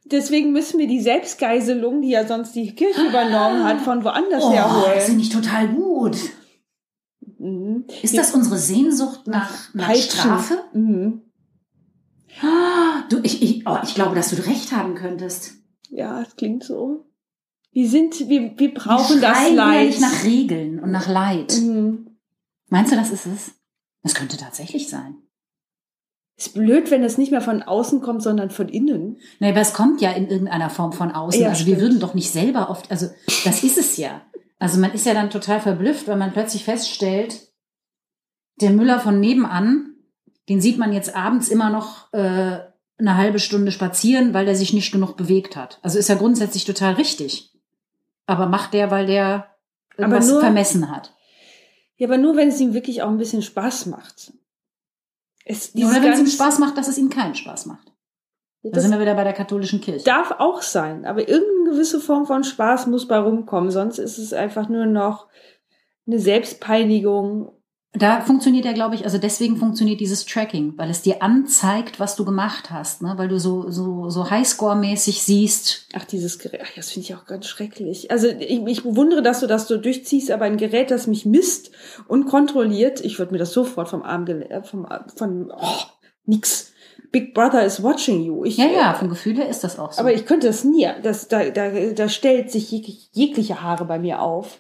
Deswegen 0.05 0.51
müssen 0.51 0.77
wir 0.79 0.85
die 0.88 1.00
Selbstgeiselung, 1.01 2.01
die 2.03 2.09
ja 2.09 2.27
sonst 2.27 2.53
die 2.55 2.75
Kirche 2.75 3.01
übernommen 3.07 3.63
hat, 3.63 3.81
von 3.81 4.03
woanders 4.03 4.43
Oh, 4.43 4.51
her 4.51 4.91
das 4.93 5.05
finde 5.05 5.21
ich 5.23 5.29
total 5.29 5.69
gut. 5.69 6.17
Mhm. 7.39 7.85
Ist 8.03 8.15
das 8.17 8.33
unsere 8.35 8.57
Sehnsucht 8.57 9.25
nach, 9.27 9.73
nach 9.73 9.88
Peitschen. 9.88 10.12
Strafe? 10.19 10.63
Mhm. 10.73 11.21
Ah, 12.41 13.03
Du, 13.09 13.19
ich, 13.23 13.41
ich, 13.41 13.67
oh, 13.67 13.77
ich 13.83 13.95
glaube, 13.95 14.15
dass 14.15 14.29
du 14.29 14.35
recht 14.45 14.71
haben 14.71 14.95
könntest. 14.95 15.53
Ja, 15.89 16.21
es 16.21 16.35
klingt 16.35 16.63
so. 16.63 17.05
Wir 17.73 17.89
sind, 17.89 18.29
wir, 18.29 18.57
wir 18.57 18.73
brauchen 18.73 19.15
Wir 19.19 19.29
das 19.29 19.51
Leid. 19.51 19.99
nach 19.99 20.23
Regeln 20.23 20.79
und 20.79 20.91
nach 20.91 21.07
Leid. 21.07 21.59
Mhm. 21.59 22.17
Meinst 22.69 22.91
du, 22.91 22.95
das 22.95 23.11
ist 23.11 23.25
es? 23.25 23.51
Das 24.03 24.13
könnte 24.15 24.37
tatsächlich 24.37 24.89
sein. 24.89 25.15
Ist 26.35 26.53
blöd, 26.53 26.91
wenn 26.91 27.03
das 27.03 27.17
nicht 27.17 27.31
mehr 27.31 27.41
von 27.41 27.61
außen 27.61 28.01
kommt, 28.01 28.23
sondern 28.23 28.49
von 28.49 28.69
innen. 28.69 29.17
Nee, 29.39 29.51
aber 29.51 29.61
es 29.61 29.73
kommt 29.73 30.01
ja 30.01 30.11
in 30.11 30.27
irgendeiner 30.27 30.69
Form 30.69 30.93
von 30.93 31.11
außen. 31.11 31.41
Ja, 31.41 31.49
also 31.49 31.65
wir 31.65 31.75
stimmt. 31.75 31.81
würden 31.81 31.99
doch 31.99 32.13
nicht 32.13 32.31
selber 32.31 32.69
oft, 32.69 32.89
also 32.89 33.07
das 33.43 33.63
ist 33.63 33.77
es 33.77 33.97
ja. 33.97 34.21
Also 34.59 34.79
man 34.79 34.93
ist 34.93 35.05
ja 35.05 35.13
dann 35.13 35.29
total 35.29 35.59
verblüfft, 35.59 36.07
wenn 36.07 36.17
man 36.17 36.31
plötzlich 36.33 36.63
feststellt, 36.63 37.49
der 38.61 38.71
Müller 38.71 38.99
von 38.99 39.19
nebenan, 39.19 39.95
den 40.49 40.61
sieht 40.61 40.77
man 40.77 40.93
jetzt 40.93 41.15
abends 41.15 41.49
immer 41.49 41.69
noch 41.69 42.11
äh, 42.13 42.59
eine 42.97 43.17
halbe 43.17 43.39
Stunde 43.39 43.71
spazieren, 43.71 44.33
weil 44.33 44.45
der 44.45 44.55
sich 44.55 44.73
nicht 44.73 44.91
genug 44.91 45.17
bewegt 45.17 45.55
hat. 45.55 45.79
Also 45.81 45.99
ist 45.99 46.09
ja 46.09 46.15
grundsätzlich 46.15 46.65
total 46.65 46.93
richtig. 46.93 47.52
Aber 48.25 48.47
macht 48.47 48.73
der, 48.73 48.91
weil 48.91 49.05
der 49.05 49.55
irgendwas 49.97 50.27
nur- 50.27 50.39
vermessen 50.39 50.89
hat. 50.89 51.13
Ja, 51.97 52.07
aber 52.07 52.17
nur, 52.17 52.35
wenn 52.35 52.49
es 52.49 52.59
ihm 52.59 52.73
wirklich 52.73 53.01
auch 53.01 53.09
ein 53.09 53.17
bisschen 53.17 53.41
Spaß 53.41 53.85
macht. 53.87 54.33
Es, 55.45 55.73
dieses 55.73 55.91
Oder 55.91 56.01
wenn 56.03 56.13
es 56.13 56.19
ihm 56.19 56.27
Spaß 56.27 56.59
macht, 56.59 56.77
dass 56.77 56.87
es 56.87 56.97
ihm 56.97 57.09
keinen 57.09 57.35
Spaß 57.35 57.65
macht. 57.65 57.91
Da 58.63 58.79
sind 58.79 58.91
wir 58.91 58.99
wieder 59.01 59.15
bei 59.15 59.25
der 59.25 59.33
katholischen 59.33 59.81
Kirche. 59.81 60.05
darf 60.05 60.31
auch 60.39 60.61
sein, 60.61 61.05
aber 61.05 61.27
irgendeine 61.27 61.71
gewisse 61.71 61.99
Form 61.99 62.25
von 62.25 62.45
Spaß 62.45 62.87
muss 62.87 63.09
bei 63.09 63.17
rumkommen, 63.17 63.71
sonst 63.71 63.97
ist 63.97 64.17
es 64.17 64.31
einfach 64.31 64.69
nur 64.69 64.85
noch 64.85 65.27
eine 66.07 66.17
Selbstpeinigung. 66.17 67.51
Da 67.95 68.21
funktioniert 68.21 68.65
ja, 68.65 68.71
glaube 68.73 68.95
ich, 68.95 69.05
also 69.05 69.19
deswegen 69.19 69.57
funktioniert 69.57 70.00
dieses 70.00 70.25
Tracking, 70.25 70.73
weil 70.77 70.89
es 70.89 71.03
dir 71.03 71.21
anzeigt, 71.21 72.00
was 72.00 72.15
du 72.15 72.25
gemacht 72.25 72.71
hast, 72.71 73.03
ne? 73.03 73.13
weil 73.17 73.27
du 73.27 73.39
so, 73.39 73.69
so, 73.69 74.09
so 74.09 74.31
Highscore-mäßig 74.31 75.21
siehst. 75.21 75.88
Ach, 75.93 76.03
dieses 76.03 76.39
Gerät, 76.39 76.62
ach, 76.63 76.71
das 76.75 76.89
finde 76.89 77.07
ich 77.07 77.15
auch 77.15 77.25
ganz 77.25 77.45
schrecklich. 77.45 78.09
Also 78.09 78.27
ich, 78.29 78.65
ich 78.65 78.81
bewundere, 78.83 79.21
dass 79.21 79.41
du 79.41 79.47
das 79.47 79.67
so 79.67 79.77
durchziehst, 79.77 80.31
aber 80.31 80.45
ein 80.45 80.57
Gerät, 80.57 80.89
das 80.89 81.05
mich 81.05 81.27
misst 81.27 81.69
und 82.07 82.25
kontrolliert, 82.25 83.00
ich 83.01 83.19
würde 83.19 83.31
mir 83.33 83.38
das 83.38 83.53
sofort 83.53 83.89
vom 83.89 84.01
Arm, 84.01 84.25
äh, 84.27 84.63
vom, 84.63 84.88
von, 85.15 85.51
oh, 85.55 85.67
nix. 86.25 86.71
Big 87.12 87.35
Brother 87.35 87.63
is 87.63 87.83
watching 87.83 88.23
you. 88.23 88.43
Ich, 88.43 88.57
Ja, 88.57 88.65
ja, 88.65 88.93
vom 88.95 89.07
Gefühl 89.09 89.35
her 89.38 89.47
ist 89.47 89.63
das 89.63 89.77
auch 89.77 89.91
so. 89.91 90.00
Aber 90.00 90.12
ich 90.12 90.25
könnte 90.25 90.47
das 90.47 90.63
nie. 90.63 90.88
Das, 91.03 91.27
da, 91.27 91.47
da, 91.51 91.69
da 91.69 92.09
stellt 92.09 92.50
sich 92.50 92.71
jeg- 92.71 93.07
jegliche 93.12 93.62
Haare 93.62 93.85
bei 93.85 94.00
mir 94.00 94.19
auf. 94.19 94.57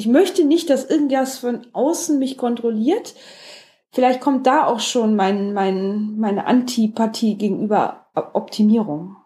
Ich 0.00 0.06
möchte 0.06 0.46
nicht, 0.46 0.70
dass 0.70 0.88
irgendwas 0.88 1.36
von 1.36 1.66
außen 1.74 2.18
mich 2.18 2.38
kontrolliert. 2.38 3.14
Vielleicht 3.92 4.22
kommt 4.22 4.46
da 4.46 4.64
auch 4.64 4.80
schon 4.80 5.14
mein, 5.14 5.52
mein, 5.52 6.16
meine 6.16 6.46
Antipathie 6.46 7.36
gegenüber 7.36 8.06
Optimierung. 8.14 9.16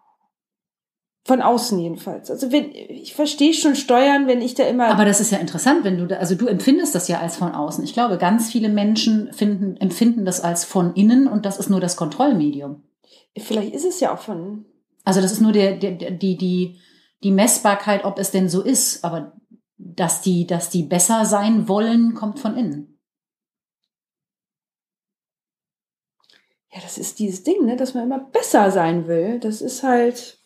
Von 1.25 1.43
außen 1.43 1.79
jedenfalls. 1.79 2.29
Also 2.29 2.51
wenn, 2.51 2.73
ich 2.73 3.15
verstehe 3.15 3.55
schon 3.55 3.77
Steuern, 3.77 4.27
wenn 4.27 4.43
ich 4.43 4.55
da 4.55 4.65
immer. 4.65 4.87
Aber 4.87 5.05
das 5.05 5.21
ist 5.21 5.31
ja 5.31 5.39
interessant, 5.39 5.85
wenn 5.85 5.97
du 5.97 6.09
da, 6.09 6.17
also 6.17 6.35
du 6.35 6.49
empfindest 6.49 6.93
das 6.97 7.07
ja 7.07 7.21
als 7.21 7.37
von 7.37 7.53
außen. 7.53 7.85
Ich 7.85 7.93
glaube, 7.93 8.19
ganz 8.19 8.51
viele 8.51 8.69
Menschen 8.69 9.33
finden, 9.33 9.77
empfinden 9.77 10.25
das 10.25 10.41
als 10.41 10.65
von 10.65 10.95
innen 10.95 11.29
und 11.29 11.47
das 11.47 11.61
ist 11.61 11.71
nur 11.71 11.81
das 11.81 11.95
Kontrollmedium. 11.95 12.83
vielleicht 13.39 13.73
ist 13.77 13.85
es 13.85 14.01
ja 14.01 14.13
auch 14.13 14.19
von. 14.19 14.65
Also 15.05 15.21
das 15.21 15.31
ist 15.31 15.41
nur 15.41 15.53
der, 15.53 15.77
der, 15.77 15.93
die, 15.93 16.37
die, 16.37 16.81
die 17.23 17.31
Messbarkeit, 17.31 18.05
ob 18.05 18.19
es 18.19 18.33
denn 18.33 18.49
so 18.49 18.61
ist. 18.61 19.05
Aber 19.05 19.35
dass 19.77 20.23
die, 20.23 20.47
dass 20.47 20.71
die 20.71 20.83
besser 20.83 21.25
sein 21.25 21.69
wollen, 21.69 22.15
kommt 22.15 22.39
von 22.39 22.57
innen. 22.57 22.99
Ja, 26.73 26.81
das 26.81 26.99
ist 26.99 27.19
dieses 27.19 27.45
Ding, 27.45 27.65
ne, 27.65 27.77
dass 27.77 27.95
man 27.95 28.05
immer 28.05 28.19
besser 28.19 28.71
sein 28.71 29.07
will. 29.07 29.39
Das 29.39 29.63
ist 29.63 29.83
halt. 29.83 30.41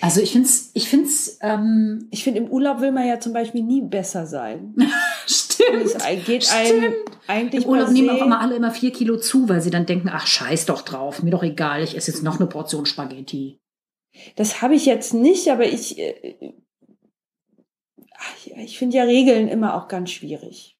Also 0.00 0.20
ich 0.20 0.32
find's, 0.32 0.70
ich 0.74 0.88
find's, 0.88 1.38
ähm, 1.40 2.08
Ich 2.10 2.24
finde, 2.24 2.40
im 2.40 2.50
Urlaub 2.50 2.80
will 2.80 2.92
man 2.92 3.06
ja 3.06 3.20
zum 3.20 3.32
Beispiel 3.32 3.62
nie 3.62 3.82
besser 3.82 4.26
sein. 4.26 4.74
stimmt. 5.26 5.94
Es 5.94 6.24
geht 6.26 6.50
einem 6.52 6.94
eigentlich 7.26 7.64
Im 7.64 7.70
Urlaub 7.70 7.90
nehmen 7.90 8.10
auch 8.10 8.24
immer 8.24 8.40
alle 8.40 8.56
immer 8.56 8.70
vier 8.70 8.92
Kilo 8.92 9.18
zu, 9.18 9.48
weil 9.48 9.60
sie 9.60 9.70
dann 9.70 9.86
denken, 9.86 10.10
ach 10.12 10.26
scheiß 10.26 10.66
doch 10.66 10.82
drauf, 10.82 11.22
mir 11.22 11.30
doch 11.30 11.42
egal, 11.42 11.82
ich 11.82 11.96
esse 11.96 12.10
jetzt 12.10 12.22
noch 12.22 12.38
eine 12.38 12.48
Portion 12.48 12.86
Spaghetti. 12.86 13.60
Das 14.36 14.62
habe 14.62 14.74
ich 14.74 14.86
jetzt 14.86 15.14
nicht, 15.14 15.48
aber 15.48 15.66
ich, 15.66 15.98
äh, 15.98 16.52
ich 18.56 18.78
finde 18.78 18.96
ja 18.96 19.04
Regeln 19.04 19.48
immer 19.48 19.74
auch 19.74 19.88
ganz 19.88 20.10
schwierig. 20.10 20.78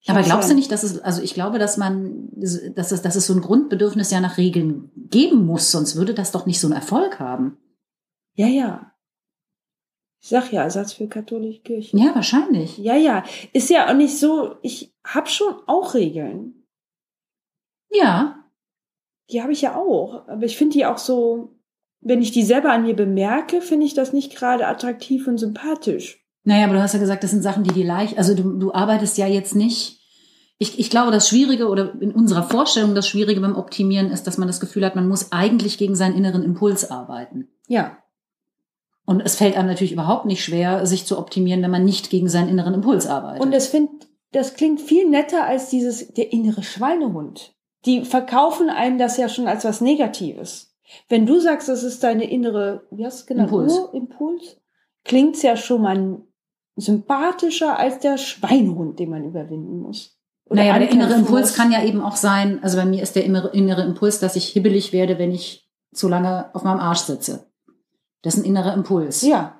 Ich 0.00 0.10
Aber 0.10 0.22
glaubst 0.22 0.48
ja, 0.48 0.54
du 0.54 0.58
nicht, 0.58 0.70
dass 0.70 0.84
es, 0.84 1.00
also 1.00 1.22
ich 1.22 1.34
glaube, 1.34 1.58
dass 1.58 1.76
man, 1.76 2.28
dass 2.32 2.92
es, 2.92 3.02
dass 3.02 3.16
es 3.16 3.26
so 3.26 3.34
ein 3.34 3.40
Grundbedürfnis 3.40 4.10
ja 4.10 4.20
nach 4.20 4.38
Regeln 4.38 4.90
geben 4.94 5.44
muss, 5.44 5.72
sonst 5.72 5.96
würde 5.96 6.14
das 6.14 6.30
doch 6.30 6.46
nicht 6.46 6.60
so 6.60 6.68
einen 6.68 6.76
Erfolg 6.76 7.18
haben. 7.18 7.58
Ja, 8.34 8.46
ja. 8.46 8.94
Ich 10.20 10.28
sag 10.28 10.52
ja, 10.52 10.62
Ersatz 10.62 10.92
für 10.92 11.08
katholische 11.08 11.60
Kirche. 11.60 11.96
Ja, 11.96 12.14
wahrscheinlich. 12.14 12.78
Ja, 12.78 12.96
ja. 12.96 13.24
Ist 13.52 13.70
ja 13.70 13.88
auch 13.88 13.94
nicht 13.94 14.18
so, 14.18 14.56
ich 14.62 14.94
habe 15.04 15.28
schon 15.28 15.54
auch 15.66 15.94
Regeln. 15.94 16.64
Ja. 17.90 18.44
Die 19.30 19.42
habe 19.42 19.52
ich 19.52 19.62
ja 19.62 19.76
auch. 19.76 20.26
Aber 20.28 20.44
ich 20.44 20.56
finde 20.56 20.74
die 20.74 20.86
auch 20.86 20.98
so, 20.98 21.57
wenn 22.00 22.22
ich 22.22 22.32
die 22.32 22.42
selber 22.42 22.72
an 22.72 22.82
mir 22.82 22.94
bemerke, 22.94 23.60
finde 23.60 23.86
ich 23.86 23.94
das 23.94 24.12
nicht 24.12 24.34
gerade 24.34 24.66
attraktiv 24.66 25.26
und 25.26 25.38
sympathisch. 25.38 26.24
Naja, 26.44 26.64
aber 26.64 26.74
du 26.74 26.82
hast 26.82 26.94
ja 26.94 27.00
gesagt, 27.00 27.24
das 27.24 27.30
sind 27.30 27.42
Sachen, 27.42 27.64
die 27.64 27.72
dir 27.72 27.84
leicht, 27.84 28.16
also 28.16 28.34
du, 28.34 28.58
du 28.58 28.72
arbeitest 28.72 29.18
ja 29.18 29.26
jetzt 29.26 29.54
nicht. 29.54 30.00
Ich, 30.58 30.78
ich 30.78 30.90
glaube, 30.90 31.12
das 31.12 31.28
Schwierige 31.28 31.68
oder 31.68 31.94
in 32.00 32.10
unserer 32.10 32.42
Vorstellung 32.42 32.94
das 32.94 33.06
Schwierige 33.06 33.40
beim 33.40 33.56
Optimieren 33.56 34.10
ist, 34.10 34.26
dass 34.26 34.38
man 34.38 34.48
das 34.48 34.58
Gefühl 34.58 34.84
hat, 34.84 34.96
man 34.96 35.08
muss 35.08 35.30
eigentlich 35.30 35.78
gegen 35.78 35.94
seinen 35.94 36.16
inneren 36.16 36.42
Impuls 36.42 36.90
arbeiten. 36.90 37.48
Ja. 37.68 37.98
Und 39.04 39.20
es 39.20 39.36
fällt 39.36 39.56
einem 39.56 39.68
natürlich 39.68 39.92
überhaupt 39.92 40.26
nicht 40.26 40.42
schwer, 40.42 40.84
sich 40.84 41.06
zu 41.06 41.18
optimieren, 41.18 41.62
wenn 41.62 41.70
man 41.70 41.84
nicht 41.84 42.10
gegen 42.10 42.28
seinen 42.28 42.48
inneren 42.48 42.74
Impuls 42.74 43.06
arbeitet. 43.06 43.42
Und 43.42 43.52
das 43.52 43.68
find, 43.68 43.90
das 44.32 44.54
klingt 44.54 44.80
viel 44.80 45.08
netter 45.08 45.44
als 45.44 45.70
dieses, 45.70 46.08
der 46.08 46.32
innere 46.32 46.62
Schweinehund. 46.62 47.54
Die 47.86 48.04
verkaufen 48.04 48.68
einem 48.68 48.98
das 48.98 49.16
ja 49.16 49.28
schon 49.28 49.46
als 49.46 49.64
was 49.64 49.80
Negatives. 49.80 50.67
Wenn 51.08 51.26
du 51.26 51.38
sagst, 51.40 51.68
das 51.68 51.82
ist 51.82 52.02
deine 52.02 52.30
innere, 52.30 52.86
wie 52.90 53.04
hast 53.04 53.18
du 53.18 53.22
es 53.22 53.26
genannt? 53.26 53.48
Impuls. 53.50 53.78
Urimpuls, 53.78 54.56
klingt's 55.04 55.42
ja 55.42 55.56
schon 55.56 55.82
mal 55.82 56.20
sympathischer 56.76 57.78
als 57.78 57.98
der 57.98 58.18
Schweinehund, 58.18 58.98
den 58.98 59.10
man 59.10 59.24
überwinden 59.24 59.80
muss. 59.80 60.16
naja, 60.50 60.70
aber 60.74 60.80
der 60.80 60.90
innere 60.90 61.14
Impuls 61.14 61.48
muss. 61.50 61.54
kann 61.56 61.72
ja 61.72 61.82
eben 61.84 62.00
auch 62.00 62.16
sein, 62.16 62.62
also 62.62 62.76
bei 62.78 62.84
mir 62.86 63.02
ist 63.02 63.16
der 63.16 63.24
innere, 63.24 63.48
innere 63.50 63.82
Impuls, 63.82 64.18
dass 64.20 64.36
ich 64.36 64.46
hibbelig 64.48 64.92
werde, 64.92 65.18
wenn 65.18 65.32
ich 65.32 65.68
zu 65.92 66.08
lange 66.08 66.54
auf 66.54 66.64
meinem 66.64 66.80
Arsch 66.80 67.00
sitze. 67.00 67.46
Das 68.22 68.34
ist 68.34 68.40
ein 68.40 68.46
innerer 68.46 68.74
Impuls. 68.74 69.22
Ja, 69.22 69.54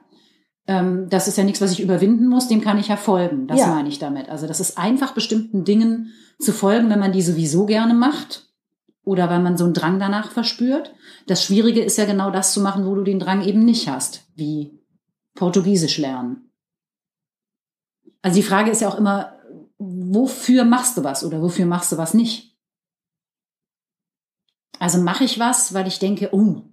Ähm, 0.70 1.06
das 1.08 1.28
ist 1.28 1.38
ja 1.38 1.44
nichts, 1.44 1.62
was 1.62 1.72
ich 1.72 1.80
überwinden 1.80 2.26
muss, 2.26 2.46
dem 2.48 2.60
kann 2.60 2.78
ich 2.78 2.88
ja 2.88 2.96
folgen. 2.98 3.46
Das 3.46 3.58
Ja. 3.58 3.68
meine 3.68 3.88
ich 3.88 3.98
damit. 3.98 4.28
Also 4.28 4.46
das 4.46 4.60
ist 4.60 4.76
einfach 4.76 5.12
bestimmten 5.14 5.64
Dingen 5.64 6.12
zu 6.38 6.52
folgen, 6.52 6.90
wenn 6.90 6.98
man 6.98 7.12
die 7.12 7.22
sowieso 7.22 7.64
gerne 7.64 7.94
macht 7.94 8.47
oder 9.08 9.30
weil 9.30 9.40
man 9.40 9.56
so 9.56 9.64
einen 9.64 9.72
Drang 9.72 9.98
danach 9.98 10.30
verspürt. 10.30 10.94
Das 11.26 11.42
Schwierige 11.42 11.82
ist 11.82 11.96
ja 11.96 12.04
genau 12.04 12.30
das 12.30 12.52
zu 12.52 12.60
machen, 12.60 12.86
wo 12.86 12.94
du 12.94 13.02
den 13.02 13.18
Drang 13.18 13.42
eben 13.42 13.64
nicht 13.64 13.88
hast, 13.88 14.26
wie 14.34 14.78
Portugiesisch 15.34 15.96
lernen. 15.96 16.52
Also 18.20 18.36
die 18.36 18.46
Frage 18.46 18.70
ist 18.70 18.82
ja 18.82 18.88
auch 18.88 18.98
immer, 18.98 19.32
wofür 19.78 20.64
machst 20.64 20.98
du 20.98 21.04
was 21.04 21.24
oder 21.24 21.40
wofür 21.40 21.64
machst 21.64 21.90
du 21.90 21.96
was 21.96 22.12
nicht? 22.12 22.54
Also 24.78 24.98
mache 24.98 25.24
ich 25.24 25.38
was, 25.38 25.72
weil 25.72 25.86
ich 25.86 25.98
denke, 25.98 26.28
oh, 26.32 26.64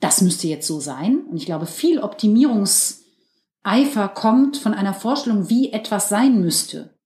das 0.00 0.22
müsste 0.22 0.48
jetzt 0.48 0.66
so 0.66 0.80
sein. 0.80 1.20
Und 1.30 1.36
ich 1.36 1.46
glaube, 1.46 1.66
viel 1.66 2.00
Optimierungseifer 2.00 4.08
kommt 4.12 4.56
von 4.56 4.74
einer 4.74 4.94
Vorstellung, 4.94 5.48
wie 5.48 5.72
etwas 5.72 6.08
sein 6.08 6.40
müsste 6.40 6.98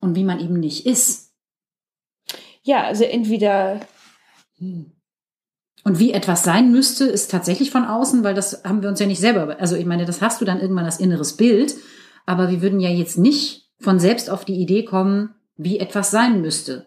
und 0.00 0.14
wie 0.14 0.24
man 0.24 0.40
eben 0.40 0.58
nicht 0.58 0.86
ist. 0.86 1.34
ja, 2.62 2.84
also 2.84 3.04
entweder, 3.04 3.86
Und 4.58 5.98
wie 5.98 6.12
etwas 6.12 6.42
sein 6.42 6.72
müsste, 6.72 7.04
ist 7.04 7.30
tatsächlich 7.30 7.70
von 7.70 7.84
außen, 7.84 8.24
weil 8.24 8.34
das 8.34 8.64
haben 8.64 8.82
wir 8.82 8.88
uns 8.88 8.98
ja 8.98 9.06
nicht 9.06 9.20
selber. 9.20 9.56
Also 9.60 9.76
ich 9.76 9.86
meine, 9.86 10.04
das 10.04 10.20
hast 10.20 10.40
du 10.40 10.44
dann 10.44 10.60
irgendwann 10.60 10.84
als 10.84 10.98
inneres 10.98 11.36
Bild, 11.36 11.74
aber 12.24 12.50
wir 12.50 12.62
würden 12.62 12.80
ja 12.80 12.90
jetzt 12.90 13.18
nicht 13.18 13.70
von 13.78 14.00
selbst 14.00 14.30
auf 14.30 14.44
die 14.44 14.56
Idee 14.56 14.84
kommen, 14.84 15.34
wie 15.56 15.78
etwas 15.78 16.10
sein 16.10 16.40
müsste. 16.40 16.86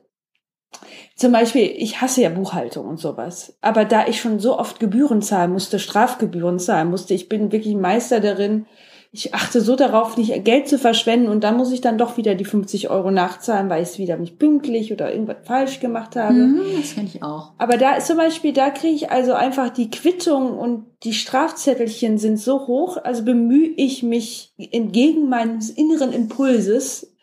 zum 1.15 1.31
Beispiel, 1.31 1.73
ich 1.77 2.01
hasse 2.01 2.21
ja 2.21 2.29
Buchhaltung 2.29 2.87
und 2.87 2.99
sowas. 2.99 3.57
Aber 3.61 3.85
da 3.85 4.07
ich 4.07 4.19
schon 4.21 4.39
so 4.39 4.57
oft 4.57 4.79
Gebühren 4.79 5.21
zahlen 5.21 5.51
musste, 5.51 5.79
Strafgebühren 5.79 6.59
zahlen 6.59 6.89
musste, 6.89 7.13
ich 7.13 7.29
bin 7.29 7.51
wirklich 7.51 7.75
Meister 7.75 8.19
darin, 8.19 8.65
ich 9.11 9.33
achte 9.33 9.59
so 9.61 9.75
darauf, 9.75 10.17
nicht 10.17 10.45
Geld 10.45 10.67
zu 10.67 10.77
verschwenden 10.77 11.29
und 11.29 11.43
dann 11.43 11.57
muss 11.57 11.71
ich 11.71 11.81
dann 11.81 11.97
doch 11.97 12.17
wieder 12.17 12.35
die 12.35 12.45
50 12.45 12.91
Euro 12.91 13.09
nachzahlen, 13.09 13.67
weil 13.67 13.81
ich 13.81 13.89
es 13.89 13.97
wieder 13.97 14.17
nicht 14.17 14.37
pünktlich 14.37 14.93
oder 14.93 15.11
irgendwas 15.11 15.37
falsch 15.45 15.79
gemacht 15.79 16.15
habe. 16.15 16.33
Mhm, 16.33 16.61
das 16.77 16.93
kenne 16.93 17.07
ich 17.07 17.23
auch. 17.23 17.53
Aber 17.57 17.77
da 17.77 17.95
ist 17.95 18.05
zum 18.05 18.17
Beispiel, 18.17 18.53
da 18.53 18.69
kriege 18.69 18.93
ich 18.93 19.09
also 19.09 19.33
einfach 19.33 19.69
die 19.69 19.89
Quittung 19.89 20.55
und 20.57 20.85
die 21.03 21.13
Strafzettelchen 21.13 22.19
sind 22.19 22.37
so 22.37 22.67
hoch, 22.67 22.97
also 22.97 23.23
bemühe 23.23 23.69
ich 23.77 24.03
mich 24.03 24.53
entgegen 24.57 25.27
meines 25.27 25.71
inneren 25.71 26.13
Impulses, 26.13 27.15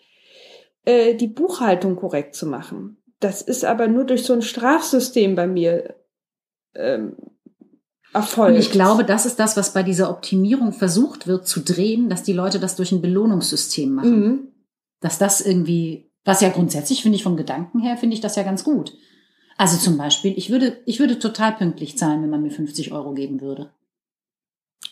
äh, 0.84 1.14
die 1.14 1.28
Buchhaltung 1.28 1.94
korrekt 1.94 2.34
zu 2.34 2.46
machen. 2.46 2.96
Das 3.20 3.42
ist 3.42 3.64
aber 3.64 3.86
nur 3.86 4.04
durch 4.04 4.24
so 4.24 4.32
ein 4.32 4.42
Strafsystem 4.42 5.36
bei 5.36 5.46
mir 5.46 5.94
ähm, 6.74 7.16
erfolgt. 8.16 8.54
Und 8.54 8.60
ich 8.60 8.70
glaube, 8.70 9.04
das 9.04 9.26
ist 9.26 9.38
das, 9.38 9.56
was 9.56 9.72
bei 9.72 9.82
dieser 9.82 10.10
Optimierung 10.10 10.72
versucht 10.72 11.26
wird 11.26 11.46
zu 11.46 11.60
drehen, 11.60 12.08
dass 12.08 12.22
die 12.22 12.32
Leute 12.32 12.58
das 12.58 12.76
durch 12.76 12.92
ein 12.92 13.00
Belohnungssystem 13.00 13.92
machen. 13.92 14.20
Mhm. 14.20 14.40
Dass 15.00 15.18
das 15.18 15.40
irgendwie, 15.40 16.10
was 16.24 16.40
ja 16.40 16.48
grundsätzlich 16.48 17.02
finde 17.02 17.16
ich 17.16 17.22
vom 17.22 17.36
Gedanken 17.36 17.80
her, 17.80 17.96
finde 17.96 18.14
ich 18.14 18.20
das 18.20 18.36
ja 18.36 18.42
ganz 18.42 18.64
gut. 18.64 18.92
Also 19.56 19.78
zum 19.78 19.96
Beispiel, 19.96 20.34
ich 20.36 20.50
würde, 20.50 20.82
ich 20.84 21.00
würde 21.00 21.18
total 21.18 21.52
pünktlich 21.52 21.96
zahlen, 21.96 22.22
wenn 22.22 22.30
man 22.30 22.42
mir 22.42 22.50
50 22.50 22.92
Euro 22.92 23.14
geben 23.14 23.40
würde. 23.40 23.70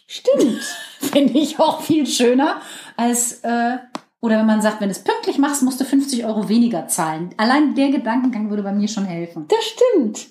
Stimmt. 0.07 0.63
Finde 1.01 1.39
ich 1.39 1.59
auch 1.59 1.81
viel 1.83 2.07
schöner 2.07 2.61
als, 2.97 3.41
äh, 3.43 3.79
oder 4.21 4.39
wenn 4.39 4.47
man 4.47 4.63
sagt, 4.63 4.81
wenn 4.81 4.89
du 4.89 4.95
es 4.95 5.05
pünktlich 5.05 5.39
machst, 5.39 5.63
musst 5.63 5.81
du 5.81 5.85
50 5.85 6.25
Euro 6.25 6.49
weniger 6.49 6.87
zahlen. 6.89 7.31
Allein 7.37 7.75
der 7.75 7.91
Gedankengang 7.91 8.49
würde 8.49 8.63
bei 8.63 8.73
mir 8.73 8.89
schon 8.89 9.05
helfen. 9.05 9.47
Das 9.49 9.65
stimmt. 9.65 10.29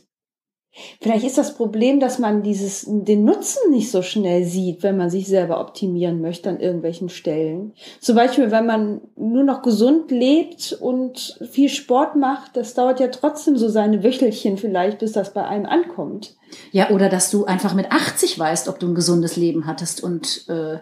Vielleicht 1.02 1.24
ist 1.24 1.38
das 1.38 1.56
Problem, 1.56 2.00
dass 2.00 2.18
man 2.18 2.42
dieses, 2.42 2.86
den 2.88 3.24
Nutzen 3.24 3.70
nicht 3.70 3.92
so 3.92 4.02
schnell 4.02 4.44
sieht, 4.44 4.82
wenn 4.82 4.98
man 4.98 5.12
sich 5.12 5.28
selber 5.28 5.60
optimieren 5.60 6.20
möchte 6.20 6.50
an 6.50 6.60
irgendwelchen 6.60 7.10
Stellen. 7.10 7.74
Zum 8.00 8.16
Beispiel, 8.16 8.50
wenn 8.50 8.66
man 8.66 9.02
nur 9.16 9.44
noch 9.44 9.62
gesund 9.62 10.10
lebt 10.10 10.74
und 10.74 11.40
viel 11.52 11.70
Sport 11.70 12.16
macht, 12.16 12.58
das 12.58 12.74
dauert 12.74 13.00
ja 13.00 13.10
trotzdem 13.10 13.56
so 13.56 13.70
seine 13.70 14.04
Wöchelchen 14.04 14.58
vielleicht, 14.58 14.98
bis 15.00 15.12
das 15.12 15.34
bei 15.34 15.46
einem 15.46 15.68
ankommt. 15.68 16.36
Ja, 16.72 16.90
oder 16.90 17.08
dass 17.08 17.30
du 17.30 17.46
einfach 17.46 17.76
mit 17.76 17.92
80 17.92 18.38
weißt, 18.40 18.68
ob 18.68 18.80
du 18.80 18.88
ein 18.88 18.96
gesundes 18.96 19.36
Leben 19.36 19.68
hattest 19.68 20.04
und, 20.04 20.46
äh, 20.50 20.80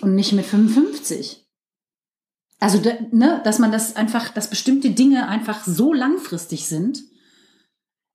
und 0.00 0.16
nicht 0.16 0.32
mit 0.32 0.44
55. 0.44 1.44
Also, 2.58 2.80
ne, 3.12 3.40
dass 3.44 3.60
man 3.60 3.70
das 3.70 3.94
einfach, 3.94 4.30
dass 4.30 4.50
bestimmte 4.50 4.90
Dinge 4.90 5.28
einfach 5.28 5.64
so 5.64 5.92
langfristig 5.92 6.66
sind. 6.66 7.02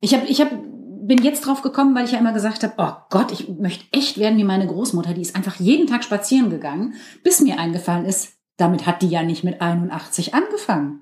Ich 0.02 0.14
habe, 0.14 0.26
ich 0.28 0.42
habe 0.42 0.69
bin 1.10 1.24
jetzt 1.24 1.48
drauf 1.48 1.64
gekommen, 1.64 1.96
weil 1.96 2.06
ich 2.06 2.12
ja 2.12 2.20
immer 2.20 2.34
gesagt 2.34 2.62
habe, 2.64 2.76
oh 2.78 2.94
Gott, 3.10 3.32
ich 3.32 3.50
möchte 3.50 3.84
echt 3.92 4.20
werden 4.20 4.38
wie 4.38 4.44
meine 4.44 4.68
Großmutter. 4.68 5.16
Die 5.16 5.24
ist 5.24 5.36
einfach 5.36 5.56
jeden 5.56 5.88
Tag 5.88 6.04
spazieren 6.04 6.52
gegangen, 6.52 6.94
bis 7.24 7.42
mir 7.42 7.58
eingefallen 7.58 8.06
ist, 8.06 8.38
damit 8.58 8.86
hat 8.86 9.02
die 9.02 9.10
ja 9.10 9.24
nicht 9.24 9.44
mit 9.44 9.60
81 9.60 10.36
angefangen. 10.36 11.02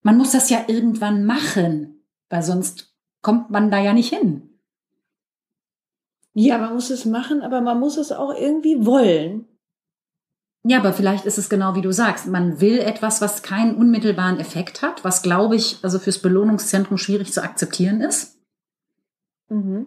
Man 0.00 0.16
muss 0.16 0.32
das 0.32 0.48
ja 0.48 0.64
irgendwann 0.66 1.26
machen, 1.26 2.06
weil 2.30 2.42
sonst 2.42 2.96
kommt 3.20 3.50
man 3.50 3.70
da 3.70 3.78
ja 3.78 3.92
nicht 3.92 4.08
hin. 4.08 4.58
Ja, 6.32 6.56
man 6.56 6.72
muss 6.72 6.88
es 6.88 7.04
machen, 7.04 7.42
aber 7.42 7.60
man 7.60 7.78
muss 7.78 7.98
es 7.98 8.12
auch 8.12 8.34
irgendwie 8.34 8.86
wollen. 8.86 9.46
Ja, 10.64 10.78
aber 10.78 10.94
vielleicht 10.94 11.26
ist 11.26 11.36
es 11.36 11.50
genau 11.50 11.74
wie 11.74 11.82
du 11.82 11.92
sagst. 11.92 12.28
Man 12.28 12.62
will 12.62 12.78
etwas, 12.78 13.20
was 13.20 13.42
keinen 13.42 13.74
unmittelbaren 13.74 14.40
Effekt 14.40 14.80
hat, 14.80 15.04
was, 15.04 15.20
glaube 15.20 15.56
ich, 15.56 15.80
also 15.82 15.98
fürs 15.98 16.20
Belohnungszentrum 16.22 16.96
schwierig 16.96 17.30
zu 17.30 17.42
akzeptieren 17.42 18.00
ist. 18.00 18.41
Mhm. 19.52 19.86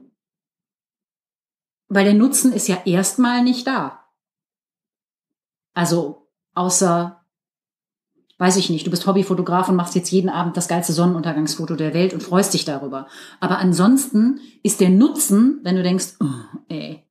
Weil 1.88 2.05
der 2.05 2.13
Nutzen 2.13 2.53
ist 2.53 2.67
ja 2.67 2.77
erstmal 2.86 3.43
nicht 3.43 3.65
da. 3.67 4.05
Also, 5.74 6.29
außer, 6.53 7.25
weiß 8.38 8.57
ich 8.57 8.69
nicht, 8.69 8.86
du 8.86 8.91
bist 8.91 9.05
Hobbyfotograf 9.07 9.69
und 9.69 9.75
machst 9.75 9.95
jetzt 9.95 10.12
jeden 10.12 10.29
Abend 10.29 10.55
das 10.55 10.67
geilste 10.67 10.93
Sonnenuntergangsfoto 10.93 11.75
der 11.75 11.93
Welt 11.93 12.13
und 12.13 12.24
freust 12.24 12.53
dich 12.53 12.65
darüber. 12.65 13.07
Aber 13.39 13.57
ansonsten 13.57 14.40
ist 14.63 14.79
der 14.81 14.90
Nutzen, 14.90 15.59
wenn 15.63 15.75
du 15.75 15.83
denkst, 15.83 16.16
oh, 16.22 16.59
ey, 16.70 17.03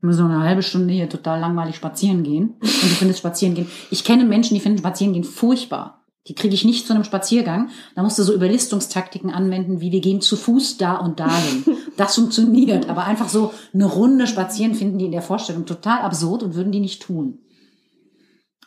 wir 0.00 0.06
müssen 0.06 0.28
noch 0.28 0.34
eine 0.34 0.44
halbe 0.44 0.62
Stunde 0.62 0.94
hier 0.94 1.08
total 1.08 1.40
langweilig 1.40 1.76
spazieren 1.76 2.22
gehen. 2.22 2.50
Und 2.60 2.62
du 2.62 2.94
findest 2.94 3.18
spazieren 3.18 3.54
gehen. 3.54 3.70
Ich 3.90 4.04
kenne 4.04 4.24
Menschen, 4.24 4.54
die 4.54 4.60
finden 4.60 4.78
spazieren 4.78 5.12
gehen 5.12 5.24
furchtbar. 5.24 5.97
Die 6.28 6.34
kriege 6.34 6.54
ich 6.54 6.64
nicht 6.64 6.86
zu 6.86 6.92
einem 6.92 7.04
Spaziergang. 7.04 7.70
Da 7.94 8.02
musst 8.02 8.18
du 8.18 8.22
so 8.22 8.34
Überlistungstaktiken 8.34 9.30
anwenden, 9.30 9.80
wie 9.80 9.92
wir 9.92 10.00
gehen 10.00 10.20
zu 10.20 10.36
Fuß 10.36 10.76
da 10.76 10.96
und 10.96 11.20
dahin. 11.20 11.64
Das 11.96 12.14
funktioniert. 12.14 12.88
Aber 12.88 13.06
einfach 13.06 13.28
so 13.28 13.52
eine 13.74 13.86
Runde 13.86 14.28
spazieren 14.28 14.76
finden 14.76 14.98
die 14.98 15.06
in 15.06 15.10
der 15.10 15.20
Vorstellung 15.20 15.66
total 15.66 16.02
absurd 16.02 16.44
und 16.44 16.54
würden 16.54 16.70
die 16.70 16.78
nicht 16.78 17.02
tun. 17.02 17.40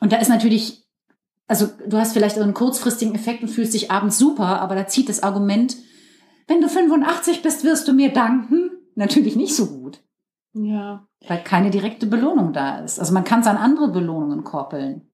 Und 0.01 0.11
da 0.11 0.17
ist 0.17 0.27
natürlich, 0.27 0.83
also 1.47 1.69
du 1.87 1.95
hast 1.95 2.11
vielleicht 2.11 2.37
einen 2.37 2.53
kurzfristigen 2.53 3.15
Effekt 3.15 3.41
und 3.41 3.47
fühlst 3.47 3.73
dich 3.73 3.89
abends 3.89 4.17
super, 4.17 4.59
aber 4.59 4.75
da 4.75 4.85
zieht 4.85 5.07
das 5.07 5.23
Argument, 5.23 5.77
wenn 6.47 6.59
du 6.59 6.67
85 6.67 7.41
bist, 7.41 7.63
wirst 7.63 7.87
du 7.87 7.93
mir 7.93 8.11
danken, 8.11 8.71
natürlich 8.95 9.37
nicht 9.37 9.55
so 9.55 9.67
gut. 9.67 10.01
Ja. 10.53 11.07
Weil 11.25 11.41
keine 11.41 11.69
direkte 11.69 12.07
Belohnung 12.07 12.51
da 12.51 12.79
ist. 12.79 12.99
Also 12.99 13.13
man 13.13 13.23
kann 13.23 13.39
es 13.39 13.47
an 13.47 13.55
andere 13.55 13.89
Belohnungen 13.93 14.43
koppeln. 14.43 15.10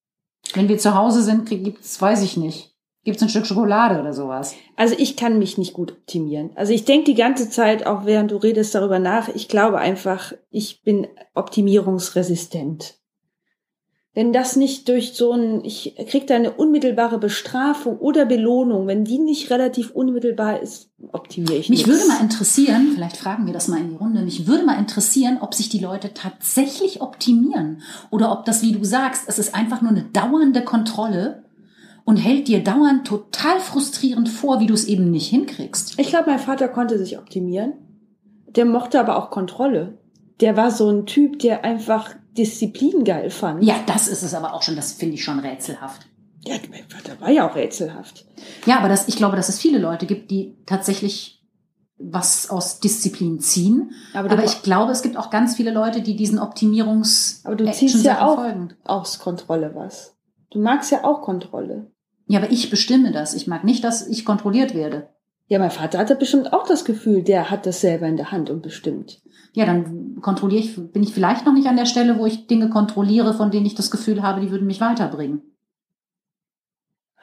Wenn 0.53 0.69
wir 0.69 0.77
zu 0.77 0.95
Hause 0.95 1.23
sind, 1.23 1.49
gibt's, 1.49 2.01
weiß 2.01 2.23
ich 2.23 2.37
nicht, 2.37 2.75
gibt's 3.03 3.21
ein 3.21 3.29
Stück 3.29 3.45
Schokolade 3.45 3.99
oder 3.99 4.13
sowas. 4.13 4.55
Also 4.75 4.95
ich 4.97 5.15
kann 5.15 5.39
mich 5.39 5.57
nicht 5.57 5.73
gut 5.73 5.91
optimieren. 5.91 6.51
Also 6.55 6.73
ich 6.73 6.85
denke 6.85 7.05
die 7.05 7.15
ganze 7.15 7.49
Zeit, 7.49 7.85
auch 7.85 8.05
während 8.05 8.31
du 8.31 8.37
redest 8.37 8.75
darüber 8.75 8.99
nach, 8.99 9.29
ich 9.29 9.47
glaube 9.47 9.77
einfach, 9.79 10.33
ich 10.49 10.83
bin 10.83 11.07
optimierungsresistent. 11.33 12.95
Wenn 14.17 14.33
das 14.33 14.55
nicht 14.55 14.89
durch 14.89 15.13
so 15.13 15.33
ein, 15.33 15.63
ich 15.63 15.93
krieg 16.07 16.25
da 16.25 16.33
eine 16.33 16.49
unmittelbare 16.49 17.19
Bestrafung 17.19 17.99
oder 17.99 18.25
Belohnung, 18.25 18.87
wenn 18.87 19.03
die 19.03 19.19
nicht 19.19 19.51
relativ 19.51 19.91
unmittelbar 19.91 20.59
ist, 20.59 20.89
optimiere 21.11 21.53
ich 21.53 21.69
Mich 21.69 21.85
nichts. 21.85 21.87
würde 21.87 22.07
mal 22.07 22.23
interessieren, 22.23 22.93
vielleicht 22.95 23.17
fragen 23.17 23.45
wir 23.45 23.53
das 23.53 23.67
mal 23.67 23.79
in 23.79 23.91
die 23.91 23.95
Runde, 23.95 24.23
mich 24.23 24.47
würde 24.47 24.65
mal 24.65 24.79
interessieren, 24.79 25.37
ob 25.39 25.53
sich 25.53 25.69
die 25.69 25.77
Leute 25.77 26.15
tatsächlich 26.15 26.99
optimieren 26.99 27.83
oder 28.09 28.31
ob 28.31 28.43
das, 28.45 28.63
wie 28.63 28.71
du 28.71 28.83
sagst, 28.83 29.25
es 29.27 29.37
ist 29.37 29.53
einfach 29.53 29.83
nur 29.83 29.91
eine 29.91 30.05
dauernde 30.05 30.63
Kontrolle 30.63 31.43
und 32.03 32.17
hält 32.17 32.47
dir 32.47 32.63
dauernd 32.63 33.05
total 33.05 33.59
frustrierend 33.59 34.29
vor, 34.29 34.59
wie 34.59 34.65
du 34.65 34.73
es 34.73 34.85
eben 34.85 35.11
nicht 35.11 35.29
hinkriegst. 35.29 35.99
Ich 35.99 36.07
glaube, 36.07 36.31
mein 36.31 36.39
Vater 36.39 36.69
konnte 36.69 36.97
sich 36.97 37.19
optimieren. 37.19 37.73
Der 38.47 38.65
mochte 38.65 38.99
aber 38.99 39.17
auch 39.17 39.29
Kontrolle. 39.29 39.99
Der 40.39 40.57
war 40.57 40.71
so 40.71 40.89
ein 40.89 41.05
Typ, 41.05 41.37
der 41.37 41.63
einfach 41.63 42.15
Disziplin 42.37 43.03
geil 43.03 43.29
fand. 43.29 43.63
Ja, 43.63 43.75
das 43.85 44.07
ist 44.07 44.23
es 44.23 44.33
aber 44.33 44.53
auch 44.53 44.61
schon, 44.61 44.75
das 44.75 44.93
finde 44.93 45.15
ich 45.15 45.23
schon 45.23 45.39
rätselhaft. 45.39 46.07
Ja, 46.45 46.55
mein 46.69 46.87
Vater 46.87 47.19
war 47.19 47.29
ja 47.29 47.49
auch 47.49 47.55
rätselhaft. 47.55 48.25
Ja, 48.65 48.77
aber 48.77 48.87
das, 48.87 49.07
ich 49.07 49.17
glaube, 49.17 49.35
dass 49.35 49.49
es 49.49 49.59
viele 49.59 49.79
Leute 49.79 50.05
gibt, 50.05 50.31
die 50.31 50.55
tatsächlich 50.65 51.37
was 51.97 52.49
aus 52.49 52.79
Disziplin 52.79 53.39
ziehen. 53.39 53.91
Aber, 54.13 54.31
Aber, 54.31 54.43
ich 54.43 54.61
glaube, 54.61 54.91
es 54.91 55.01
gibt 55.01 55.17
auch 55.17 55.29
ganz 55.29 55.55
viele 55.55 55.71
Leute, 55.71 56.01
die 56.01 56.15
diesen 56.15 56.39
Optimierungs 56.39 57.41
aber 57.43 57.55
du 57.55 57.71
ziehst 57.71 58.05
ja 58.05 58.25
auch 58.25 58.35
folgen. 58.35 58.73
aus 58.83 59.19
Kontrolle 59.19 59.71
was. 59.73 60.15
Du 60.51 60.59
magst 60.59 60.91
ja 60.91 61.03
auch 61.03 61.21
Kontrolle. 61.21 61.91
Ja, 62.27 62.39
aber 62.39 62.51
ich 62.51 62.69
bestimme 62.69 63.11
das. 63.11 63.33
Ich 63.33 63.47
mag 63.47 63.63
nicht, 63.63 63.83
dass 63.83 64.07
ich 64.07 64.25
kontrolliert 64.25 64.75
werde. 64.75 65.09
Ja, 65.47 65.59
mein 65.59 65.71
Vater 65.71 65.97
hatte 65.97 66.15
bestimmt 66.15 66.53
auch 66.53 66.67
das 66.67 66.85
Gefühl, 66.85 67.23
der 67.23 67.49
hat 67.49 67.65
das 67.65 67.81
selber 67.81 68.05
in 68.05 68.17
der 68.17 68.31
Hand 68.31 68.49
und 68.49 68.61
bestimmt. 68.61 69.21
Ja, 69.53 69.65
dann 69.65 70.19
kontrolliere 70.21 70.61
ich, 70.63 70.75
bin 70.91 71.03
ich 71.03 71.13
vielleicht 71.13 71.45
noch 71.45 71.53
nicht 71.53 71.67
an 71.67 71.77
der 71.77 71.85
Stelle, 71.85 72.17
wo 72.19 72.25
ich 72.25 72.47
Dinge 72.47 72.69
kontrolliere, 72.69 73.33
von 73.33 73.49
denen 73.51 73.65
ich 73.65 73.75
das 73.75 73.91
Gefühl 73.91 74.21
habe, 74.23 74.41
die 74.41 74.51
würden 74.51 74.67
mich 74.67 74.81
weiterbringen. 74.81 75.41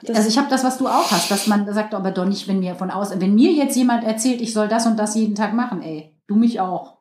Das, 0.03 0.17
Also 0.17 0.29
ich 0.29 0.39
habe 0.39 0.51
das, 0.51 0.65
was 0.65 0.79
du 0.79 0.87
auch 0.89 1.11
hast, 1.11 1.31
dass 1.31 1.47
man 1.47 1.73
sagt, 1.73 1.95
aber 1.95 2.11
doch 2.11 2.27
nicht, 2.27 2.47
wenn 2.49 2.59
mir 2.61 2.75
von 2.75 2.91
außen, 2.91 3.21
wenn 3.21 3.35
mir 3.35 3.53
jetzt 3.53 3.77
jemand 3.77 4.05
erzählt, 4.05 4.41
ich 4.41 4.53
soll 4.53 4.69
das 4.69 4.87
und 4.87 4.99
das 4.99 5.15
jeden 5.15 5.35
Tag 5.35 5.55
machen, 5.55 5.83
ey, 5.83 6.15
du 6.27 6.35
mich 6.35 6.61
auch. 6.61 6.99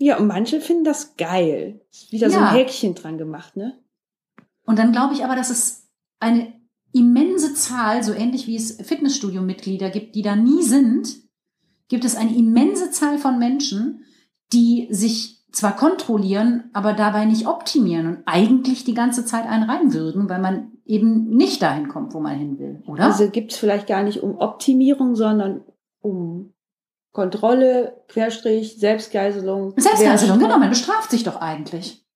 ja, 0.00 0.16
und 0.18 0.28
manche 0.28 0.60
finden 0.60 0.84
das 0.84 1.16
geil. 1.16 1.80
Ist 1.90 2.12
wieder 2.12 2.30
so 2.30 2.36
Ja. 2.38 2.48
ein 2.50 2.54
Häkchen 2.54 2.94
dran 2.94 3.18
gemacht, 3.18 3.56
ne? 3.56 3.76
Und 4.64 4.78
dann 4.78 4.92
glaube 4.92 5.14
ich 5.14 5.24
aber, 5.24 5.34
dass 5.34 5.50
es 5.50 5.88
eine 6.20 6.52
immense 6.92 7.54
Zahl, 7.54 8.04
so 8.04 8.12
ähnlich 8.12 8.46
wie 8.46 8.54
es 8.56 8.76
Fitnessstudio-Mitglieder 8.80 9.90
gibt, 9.90 10.14
die 10.14 10.22
da 10.22 10.36
nie 10.36 10.62
sind, 10.62 11.08
gibt 11.88 12.04
es 12.04 12.16
eine 12.16 12.36
immense 12.36 12.90
Zahl 12.90 13.18
von 13.18 13.38
Menschen, 13.38 14.04
die 14.52 14.88
sich 14.90 15.38
zwar 15.52 15.76
kontrollieren, 15.76 16.70
aber 16.72 16.92
dabei 16.92 17.24
nicht 17.24 17.46
optimieren 17.46 18.06
und 18.06 18.18
eigentlich 18.26 18.84
die 18.84 18.94
ganze 18.94 19.24
Zeit 19.24 19.46
einen 19.46 19.68
rein 19.68 19.94
würden, 19.94 20.28
weil 20.28 20.40
man 20.40 20.72
eben 20.84 21.28
nicht 21.28 21.62
dahin 21.62 21.88
kommt, 21.88 22.14
wo 22.14 22.20
man 22.20 22.38
hin 22.38 22.58
will, 22.58 22.82
oder? 22.86 23.04
Also 23.04 23.28
gibt's 23.30 23.56
vielleicht 23.56 23.86
gar 23.86 24.02
nicht 24.02 24.22
um 24.22 24.38
Optimierung, 24.38 25.16
sondern 25.16 25.62
um 26.00 26.52
Kontrolle, 27.12 28.04
Querstrich, 28.08 28.78
Selbstgeiselung. 28.78 29.74
Selbstgeiselung, 29.76 30.38
genau, 30.38 30.58
man 30.58 30.68
bestraft 30.68 31.10
sich 31.10 31.24
doch 31.24 31.40
eigentlich. 31.40 32.06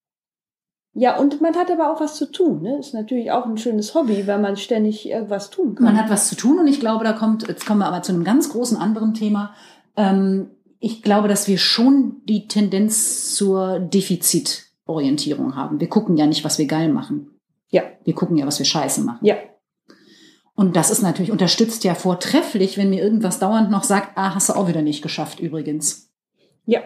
Ja, 0.94 1.18
und 1.18 1.40
man 1.40 1.54
hat 1.54 1.70
aber 1.70 1.90
auch 1.90 2.00
was 2.00 2.16
zu 2.16 2.30
tun. 2.30 2.62
Ne? 2.62 2.78
Ist 2.78 2.92
natürlich 2.92 3.30
auch 3.30 3.46
ein 3.46 3.56
schönes 3.56 3.94
Hobby, 3.94 4.26
weil 4.26 4.38
man 4.38 4.56
ständig 4.56 5.08
irgendwas 5.08 5.48
tun 5.48 5.74
kann. 5.74 5.84
Man 5.84 5.96
hat 5.96 6.10
was 6.10 6.28
zu 6.28 6.36
tun 6.36 6.58
und 6.58 6.68
ich 6.68 6.80
glaube, 6.80 7.04
da 7.04 7.14
kommt, 7.14 7.48
jetzt 7.48 7.64
kommen 7.64 7.80
wir 7.80 7.86
aber 7.86 8.02
zu 8.02 8.12
einem 8.12 8.24
ganz 8.24 8.50
großen 8.50 8.76
anderen 8.76 9.14
Thema. 9.14 9.54
Ähm, 9.96 10.50
ich 10.80 11.02
glaube, 11.02 11.28
dass 11.28 11.48
wir 11.48 11.56
schon 11.56 12.16
die 12.24 12.46
Tendenz 12.46 13.34
zur 13.34 13.78
Defizit 13.78 14.66
Orientierung 14.84 15.56
haben. 15.56 15.80
Wir 15.80 15.88
gucken 15.88 16.16
ja 16.16 16.26
nicht, 16.26 16.44
was 16.44 16.58
wir 16.58 16.66
geil 16.66 16.92
machen. 16.92 17.30
Ja. 17.70 17.82
Wir 18.04 18.14
gucken 18.14 18.36
ja, 18.36 18.46
was 18.46 18.58
wir 18.58 18.66
scheiße 18.66 19.00
machen. 19.02 19.24
Ja. 19.24 19.36
Und 20.54 20.76
das 20.76 20.90
ist 20.90 21.02
natürlich, 21.02 21.32
unterstützt 21.32 21.84
ja 21.84 21.94
vortrefflich, 21.94 22.76
wenn 22.76 22.90
mir 22.90 23.02
irgendwas 23.02 23.38
dauernd 23.38 23.70
noch 23.70 23.84
sagt, 23.84 24.18
ah, 24.18 24.34
hast 24.34 24.50
du 24.50 24.52
auch 24.52 24.68
wieder 24.68 24.82
nicht 24.82 25.02
geschafft 25.02 25.40
übrigens. 25.40 26.10
Ja. 26.66 26.80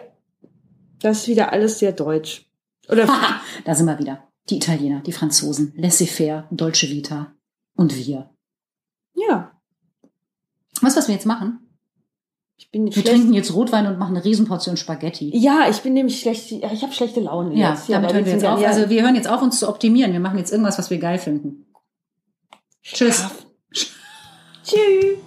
Das 1.01 1.19
ist 1.19 1.27
wieder 1.27 1.51
alles 1.51 1.79
sehr 1.79 1.91
deutsch. 1.91 2.46
Oder 2.89 3.07
Haha, 3.07 3.41
da 3.65 3.75
sind 3.75 3.85
wir 3.85 3.99
wieder. 3.99 4.23
Die 4.49 4.57
Italiener, 4.57 5.01
die 5.01 5.11
Franzosen, 5.11 5.73
laissez-faire, 5.75 6.47
Dolce 6.51 6.83
Vita 6.89 7.33
und 7.75 7.95
wir. 7.95 8.29
ja. 9.13 9.51
Weißt 10.81 10.95
du, 10.95 10.99
was 10.99 11.07
wir 11.07 11.15
jetzt 11.15 11.25
machen? 11.25 11.59
Ich 12.55 12.69
bin 12.71 12.83
nicht 12.83 12.95
Wir 12.95 13.01
schlecht. 13.01 13.17
trinken 13.17 13.33
jetzt 13.33 13.53
Rotwein 13.53 13.87
und 13.87 13.97
machen 13.99 14.15
eine 14.15 14.23
Riesenportion 14.23 14.77
Spaghetti. 14.77 15.35
Ja, 15.35 15.67
ich 15.69 15.79
bin 15.81 15.93
nämlich 15.93 16.19
schlecht. 16.19 16.49
ja, 16.51 16.71
Ich 16.71 16.83
habe 16.83 16.93
schlechte 16.93 17.19
Laune 17.19 17.55
Ja, 17.55 17.71
jetzt. 17.71 17.89
damit 17.89 18.09
aber 18.09 18.13
hören 18.15 18.25
wir 18.25 18.33
jetzt 18.33 18.45
auf. 18.45 18.59
ja- 18.61 18.67
Also 18.69 18.89
wir 18.89 19.01
hören 19.01 19.15
jetzt 19.15 19.27
auf, 19.27 19.41
uns 19.41 19.59
zu 19.59 19.67
optimieren. 19.69 20.13
Wir 20.13 20.19
machen 20.19 20.37
jetzt 20.37 20.51
irgendwas, 20.51 20.77
was 20.77 20.89
wir 20.91 20.99
geil 20.99 21.17
finden. 21.19 21.65
Tschüss. 22.83 23.25
Tschüss. 24.63 25.17